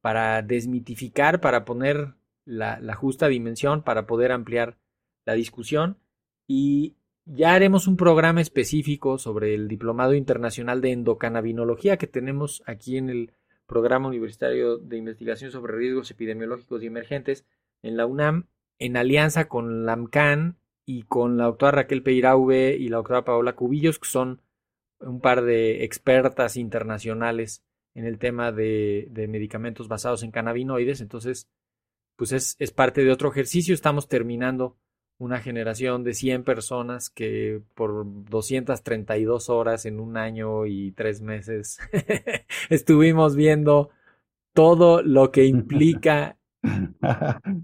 para 0.00 0.42
desmitificar, 0.42 1.40
para 1.40 1.64
poner 1.64 2.14
la, 2.44 2.78
la 2.80 2.94
justa 2.94 3.28
dimensión, 3.28 3.82
para 3.82 4.06
poder 4.06 4.32
ampliar 4.32 4.78
la 5.24 5.34
discusión 5.34 5.98
y 6.46 6.96
ya 7.24 7.54
haremos 7.54 7.86
un 7.86 7.96
programa 7.96 8.40
específico 8.40 9.18
sobre 9.18 9.54
el 9.54 9.68
Diplomado 9.68 10.14
Internacional 10.14 10.80
de 10.80 10.92
Endocannabinología 10.92 11.96
que 11.96 12.06
tenemos 12.06 12.62
aquí 12.66 12.96
en 12.96 13.10
el 13.10 13.32
Programa 13.72 14.08
Universitario 14.08 14.76
de 14.76 14.98
Investigación 14.98 15.50
sobre 15.50 15.74
Riesgos 15.74 16.10
Epidemiológicos 16.10 16.82
y 16.82 16.88
Emergentes 16.88 17.46
en 17.80 17.96
la 17.96 18.04
UNAM, 18.04 18.48
en 18.78 18.98
alianza 18.98 19.48
con 19.48 19.86
la 19.86 19.94
AMCAN 19.94 20.58
y 20.84 21.04
con 21.04 21.38
la 21.38 21.44
doctora 21.44 21.72
Raquel 21.72 22.02
Peirauve 22.02 22.76
y 22.76 22.88
la 22.88 22.98
doctora 22.98 23.24
Paola 23.24 23.54
Cubillos, 23.54 23.98
que 23.98 24.08
son 24.08 24.42
un 25.00 25.22
par 25.22 25.42
de 25.42 25.84
expertas 25.84 26.58
internacionales 26.58 27.64
en 27.94 28.04
el 28.04 28.18
tema 28.18 28.52
de, 28.52 29.08
medicamentos 29.30 29.88
basados 29.88 30.22
en 30.22 30.32
cannabinoides. 30.32 31.00
Entonces, 31.00 31.48
pues 32.16 32.32
es, 32.32 32.56
es 32.58 32.72
parte 32.72 33.02
de 33.02 33.10
otro 33.10 33.30
ejercicio. 33.30 33.74
Estamos 33.74 34.06
terminando 34.06 34.76
una 35.22 35.38
generación 35.38 36.02
de 36.02 36.14
100 36.14 36.42
personas 36.42 37.08
que 37.08 37.62
por 37.76 38.04
232 38.28 39.50
horas 39.50 39.86
en 39.86 40.00
un 40.00 40.16
año 40.16 40.66
y 40.66 40.90
tres 40.92 41.22
meses 41.22 41.78
estuvimos 42.70 43.36
viendo 43.36 43.90
todo 44.52 45.00
lo 45.00 45.30
que 45.30 45.46
implica. 45.46 46.36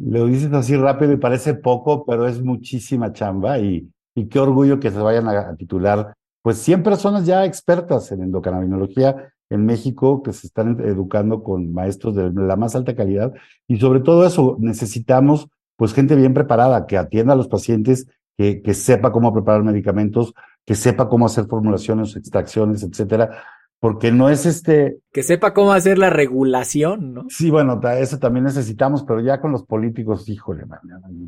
Lo 0.00 0.26
dices 0.26 0.52
así 0.52 0.76
rápido 0.76 1.12
y 1.12 1.16
parece 1.16 1.54
poco, 1.54 2.04
pero 2.04 2.28
es 2.28 2.40
muchísima 2.42 3.12
chamba 3.12 3.58
y, 3.58 3.90
y 4.14 4.28
qué 4.28 4.38
orgullo 4.38 4.78
que 4.78 4.90
se 4.90 4.98
vayan 4.98 5.26
a, 5.28 5.56
titular. 5.56 6.14
Pues 6.42 6.58
100 6.58 6.82
personas 6.82 7.26
ya 7.26 7.44
expertas 7.46 8.12
en 8.12 8.22
endocannabinología 8.22 9.32
en 9.50 9.64
México 9.64 10.22
que 10.22 10.34
se 10.34 10.46
están 10.46 10.78
educando 10.84 11.42
con 11.42 11.72
maestros 11.72 12.14
de 12.14 12.30
la 12.32 12.54
más 12.54 12.76
alta 12.76 12.94
calidad 12.94 13.32
y 13.66 13.78
sobre 13.78 14.00
todo 14.00 14.26
eso 14.26 14.56
necesitamos 14.60 15.48
pues 15.78 15.94
gente 15.94 16.16
bien 16.16 16.34
preparada, 16.34 16.86
que 16.86 16.98
atienda 16.98 17.34
a 17.34 17.36
los 17.36 17.46
pacientes, 17.46 18.08
que, 18.36 18.62
que 18.62 18.74
sepa 18.74 19.12
cómo 19.12 19.32
preparar 19.32 19.62
medicamentos, 19.62 20.34
que 20.66 20.74
sepa 20.74 21.08
cómo 21.08 21.26
hacer 21.26 21.46
formulaciones, 21.46 22.16
extracciones, 22.16 22.82
etcétera, 22.82 23.30
porque 23.78 24.10
no 24.10 24.28
es 24.28 24.44
este... 24.44 24.98
Que 25.12 25.22
sepa 25.22 25.54
cómo 25.54 25.72
hacer 25.72 25.98
la 25.98 26.10
regulación, 26.10 27.14
¿no? 27.14 27.26
Sí, 27.28 27.48
bueno, 27.48 27.80
eso 27.96 28.18
también 28.18 28.44
necesitamos, 28.44 29.04
pero 29.04 29.20
ya 29.20 29.40
con 29.40 29.52
los 29.52 29.62
políticos, 29.62 30.28
híjole, 30.28 30.66
man, 30.66 30.80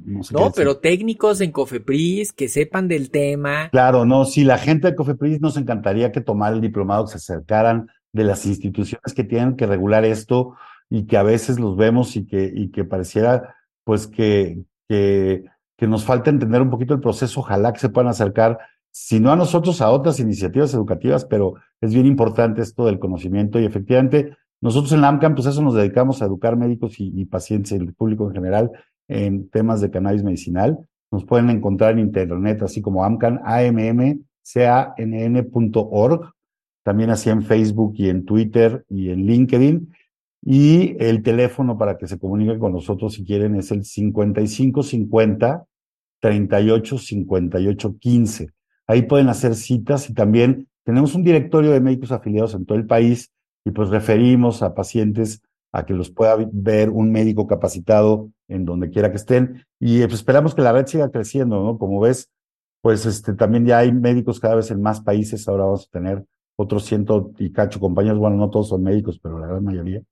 no, 0.05 0.25
sé 0.25 0.35
no 0.35 0.51
pero 0.51 0.79
técnicos 0.79 1.41
en 1.41 1.53
Cofepris 1.53 2.33
que 2.33 2.49
sepan 2.49 2.89
del 2.89 3.13
tema. 3.13 3.69
Claro, 3.71 4.05
no, 4.05 4.25
si 4.25 4.43
la 4.43 4.59
gente 4.59 4.89
de 4.89 4.97
Cofepris 4.97 5.41
nos 5.41 5.57
encantaría 5.57 6.11
que 6.11 6.21
tomara 6.21 6.57
el 6.57 6.61
diplomado, 6.61 7.05
que 7.05 7.13
se 7.13 7.19
acercaran 7.19 7.89
de 8.13 8.25
las 8.25 8.45
instituciones 8.47 9.15
que 9.15 9.23
tienen 9.23 9.55
que 9.55 9.67
regular 9.67 10.05
esto 10.05 10.57
y 10.89 11.07
que 11.07 11.17
a 11.17 11.23
veces 11.23 11.61
los 11.61 11.77
vemos 11.77 12.17
y 12.17 12.27
que, 12.27 12.51
y 12.53 12.73
que 12.73 12.83
pareciera 12.83 13.55
pues 13.91 14.07
que, 14.07 14.63
que, 14.89 15.43
nos 15.81 16.05
falta 16.05 16.31
entender 16.31 16.63
un 16.63 16.71
poquito 16.71 16.95
el 16.95 17.01
proceso, 17.01 17.41
ojalá 17.41 17.73
que 17.73 17.81
se 17.81 17.89
puedan 17.89 18.09
acercar, 18.09 18.57
si 18.93 19.19
no 19.19 19.33
a 19.33 19.37
nosotros, 19.37 19.83
a 19.83 19.91
otras 19.91 20.21
iniciativas 20.21 20.73
educativas, 20.75 21.25
pero 21.25 21.55
es 21.81 21.93
bien 21.93 22.07
importante 22.07 22.63
esto 22.63 22.87
del 22.87 23.01
conocimiento 23.01 23.59
y 23.59 23.65
efectivamente 23.65 24.37
nosotros 24.61 24.93
en 24.93 25.01
la 25.01 25.09
AMCAM, 25.09 25.35
pues 25.35 25.49
eso 25.49 25.61
nos 25.61 25.75
dedicamos 25.75 26.23
a 26.23 26.27
educar 26.27 26.57
médicos 26.57 27.01
y, 27.01 27.25
pacientes 27.25 27.73
y 27.73 27.75
el 27.75 27.93
público 27.93 28.29
en 28.29 28.33
general 28.33 28.71
en 29.09 29.51
temas 29.51 29.81
de 29.81 29.91
cannabis 29.91 30.23
medicinal. 30.23 30.79
Nos 31.11 31.25
pueden 31.25 31.51
encontrar 31.51 31.91
en 31.91 31.99
internet, 31.99 32.63
así 32.63 32.81
como 32.81 33.05
AMCAN, 33.05 33.41
AMM, 33.45 34.21
CANN.org. 34.55 36.33
también 36.85 37.11
así 37.11 37.29
en 37.29 37.43
Facebook 37.43 37.95
y 37.97 38.09
en 38.09 38.25
Twitter 38.25 38.85
y 38.89 39.11
en 39.11 39.27
LinkedIn. 39.27 39.93
Y 40.43 40.97
el 41.05 41.23
teléfono 41.23 41.77
para 41.77 41.99
que 41.99 42.07
se 42.07 42.19
comuniquen 42.19 42.59
con 42.59 42.73
nosotros 42.73 43.15
si 43.15 43.25
quieren 43.25 43.57
es 43.57 43.71
el 43.73 43.85
5550 43.85 45.67
38 46.21 46.99
58 46.99 47.99
15. 47.99 48.49
Ahí 48.87 49.03
pueden 49.03 49.29
hacer 49.29 49.55
citas 49.55 50.09
y 50.09 50.15
también 50.15 50.69
tenemos 50.85 51.15
un 51.15 51.23
directorio 51.23 51.71
de 51.71 51.81
médicos 51.81 52.13
afiliados 52.13 52.55
en 52.55 52.65
todo 52.65 52.79
el 52.79 52.87
país 52.87 53.31
y 53.65 53.71
pues 53.71 53.91
referimos 53.91 54.63
a 54.63 54.75
pacientes 54.75 55.43
a 55.73 55.85
que 55.85 55.95
los 55.95 56.11
pueda 56.11 56.37
ver 56.53 56.91
un 56.91 57.13
médico 57.13 57.47
capacitado 57.47 58.31
en 58.49 58.65
donde 58.65 58.91
quiera 58.91 59.11
que 59.11 59.17
estén. 59.17 59.65
Y 59.79 60.01
pues, 60.01 60.15
esperamos 60.15 60.55
que 60.55 60.63
la 60.63 60.73
red 60.73 60.87
siga 60.87 61.11
creciendo, 61.11 61.63
¿no? 61.63 61.79
Como 61.79 62.01
ves, 62.01 62.29
pues 62.83 63.07
este, 63.07 63.35
también 63.35 63.67
ya 63.67 63.79
hay 63.79 63.93
médicos 63.93 64.41
cada 64.41 64.57
vez 64.57 64.71
en 64.71 64.83
más 64.83 65.01
países. 65.01 65.47
Ahora 65.47 65.65
vamos 65.65 65.87
a 65.87 65.91
tener 65.93 66.25
otros 66.57 66.85
ciento 66.87 67.33
y 67.39 67.53
cacho 67.53 67.79
compañeros. 67.79 68.19
Bueno, 68.19 68.37
no 68.37 68.51
todos 68.51 68.71
son 68.71 68.83
médicos, 68.83 69.21
pero 69.23 69.39
la 69.39 69.47
gran 69.47 69.63
mayoría 69.63 70.03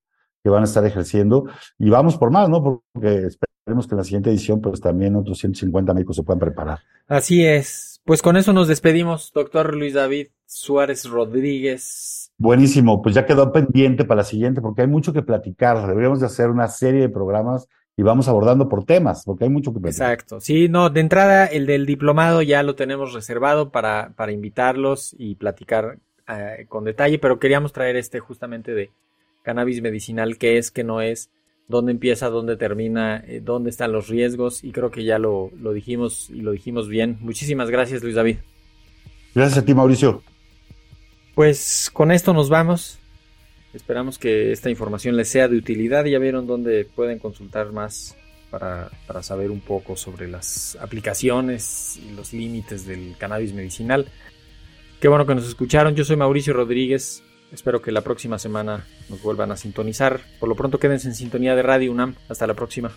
que 0.49 0.53
van 0.53 0.63
a 0.63 0.65
estar 0.65 0.85
ejerciendo. 0.87 1.45
Y 1.79 1.91
vamos 1.91 2.17
por 2.17 2.31
más, 2.31 2.49
¿no? 2.49 2.63
Porque 2.63 3.27
esperemos 3.27 3.87
que 3.87 3.95
en 3.95 3.99
la 3.99 4.05
siguiente 4.05 4.31
edición, 4.31 4.63
pues 4.63 4.81
también 4.81 5.15
otros 5.15 5.39
150 5.39 5.93
médicos 5.93 6.17
se 6.17 6.23
puedan 6.23 6.41
preparar. 6.41 6.79
Así 7.07 7.45
es. 7.45 8.01
Pues 8.05 8.23
con 8.23 8.39
eso 8.39 8.55
nos 8.55 8.67
despedimos, 8.69 9.31
doctor 9.35 9.75
Luis 9.75 9.93
David 9.93 10.29
Suárez 10.47 11.05
Rodríguez. 11.05 12.33
Buenísimo, 12.39 13.03
pues 13.03 13.15
ya 13.15 13.27
quedó 13.27 13.53
pendiente 13.53 14.07
para 14.07 14.23
la 14.23 14.25
siguiente 14.25 14.63
porque 14.63 14.83
hay 14.83 14.89
mucho 14.89 15.13
que 15.13 15.23
platicar. 15.23 15.87
Deberíamos 15.87 16.21
de 16.21 16.27
hacer 16.27 16.49
una 16.49 16.69
serie 16.69 17.03
de 17.03 17.09
programas 17.11 17.69
y 17.95 18.03
vamos 18.03 18.29
abordando 18.29 18.69
por 18.71 18.85
temas, 18.85 19.25
porque 19.27 19.45
hay 19.45 19.51
mucho 19.51 19.75
que 19.75 19.81
platicar. 19.81 20.13
Exacto. 20.13 20.41
Sí, 20.41 20.71
no, 20.71 20.89
de 20.89 21.01
entrada 21.01 21.45
el 21.45 21.67
del 21.67 21.85
diplomado 21.85 22.41
ya 22.41 22.63
lo 22.63 22.75
tenemos 22.75 23.13
reservado 23.13 23.71
para, 23.71 24.15
para 24.17 24.33
invitarlos 24.33 25.15
y 25.19 25.35
platicar 25.35 25.99
eh, 26.27 26.65
con 26.69 26.85
detalle, 26.85 27.19
pero 27.19 27.39
queríamos 27.39 27.75
traer 27.75 27.97
este 27.97 28.21
justamente 28.21 28.73
de 28.73 28.91
cannabis 29.43 29.81
medicinal, 29.83 30.39
qué 30.39 30.59
es, 30.59 30.71
qué 30.71 30.85
no 30.85 31.01
es, 31.01 31.31
dónde 31.69 31.93
empieza, 31.93 32.29
dónde 32.31 32.57
termina, 32.57 33.23
eh, 33.27 33.41
dónde 33.43 33.71
están 33.71 33.93
los 33.93 34.09
riesgos 34.09 34.65
y 34.65 34.73
creo 34.73 34.91
que 34.91 35.05
ya 35.05 35.19
lo, 35.19 35.51
lo 35.61 35.73
dijimos 35.73 36.31
y 36.31 36.41
lo 36.41 36.53
dijimos 36.53 36.89
bien. 36.89 37.19
Muchísimas 37.21 37.71
gracias 37.71 38.03
Luis 38.03 38.15
David. 38.15 38.39
Gracias 39.35 39.59
a 39.59 39.65
ti 39.65 39.75
Mauricio. 39.75 40.23
Pues 41.35 41.91
con 41.93 42.11
esto 42.11 42.33
nos 42.33 42.49
vamos. 42.49 42.99
Esperamos 43.75 44.19
que 44.19 44.51
esta 44.51 44.71
información 44.71 45.17
les 45.17 45.29
sea 45.29 45.47
de 45.47 45.57
utilidad. 45.57 46.05
Ya 46.07 46.19
vieron 46.19 46.47
dónde 46.47 46.85
pueden 46.85 47.19
consultar 47.19 47.71
más 47.71 48.17
para, 48.51 48.91
para, 49.07 49.23
saber 49.23 49.51
un 49.51 49.61
poco 49.61 49.95
sobre 49.95 50.27
las 50.27 50.77
aplicaciones 50.81 52.01
y 52.03 52.15
los 52.15 52.33
límites 52.33 52.87
del 52.87 53.15
cannabis 53.19 53.53
medicinal. 53.53 54.11
Qué 55.01 55.07
bueno 55.07 55.27
que 55.27 55.35
nos 55.35 55.47
escucharon. 55.47 55.95
Yo 55.95 56.05
soy 56.05 56.17
Mauricio 56.17 56.55
Rodríguez. 56.55 57.23
Espero 57.53 57.81
que 57.81 57.93
la 57.93 58.03
próxima 58.03 58.39
semana 58.39 58.85
nos 59.09 59.23
vuelvan 59.23 59.53
a 59.53 59.57
sintonizar. 59.57 60.21
Por 60.39 60.49
lo 60.49 60.55
pronto 60.55 60.79
quédense 60.79 61.09
en 61.09 61.15
sintonía 61.15 61.55
de 61.55 61.63
Radio 61.63 61.93
UNAM. 61.93 62.15
Hasta 62.29 62.47
la 62.47 62.55
próxima. 62.55 62.93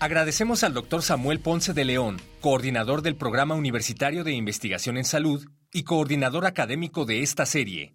Agradecemos 0.00 0.62
al 0.62 0.74
doctor 0.74 1.02
Samuel 1.02 1.40
Ponce 1.40 1.72
de 1.72 1.84
León, 1.84 2.20
coordinador 2.40 3.02
del 3.02 3.16
Programa 3.16 3.56
Universitario 3.56 4.22
de 4.22 4.32
Investigación 4.32 4.96
en 4.96 5.04
Salud 5.04 5.44
y 5.72 5.82
coordinador 5.82 6.46
académico 6.46 7.04
de 7.04 7.22
esta 7.22 7.46
serie. 7.46 7.94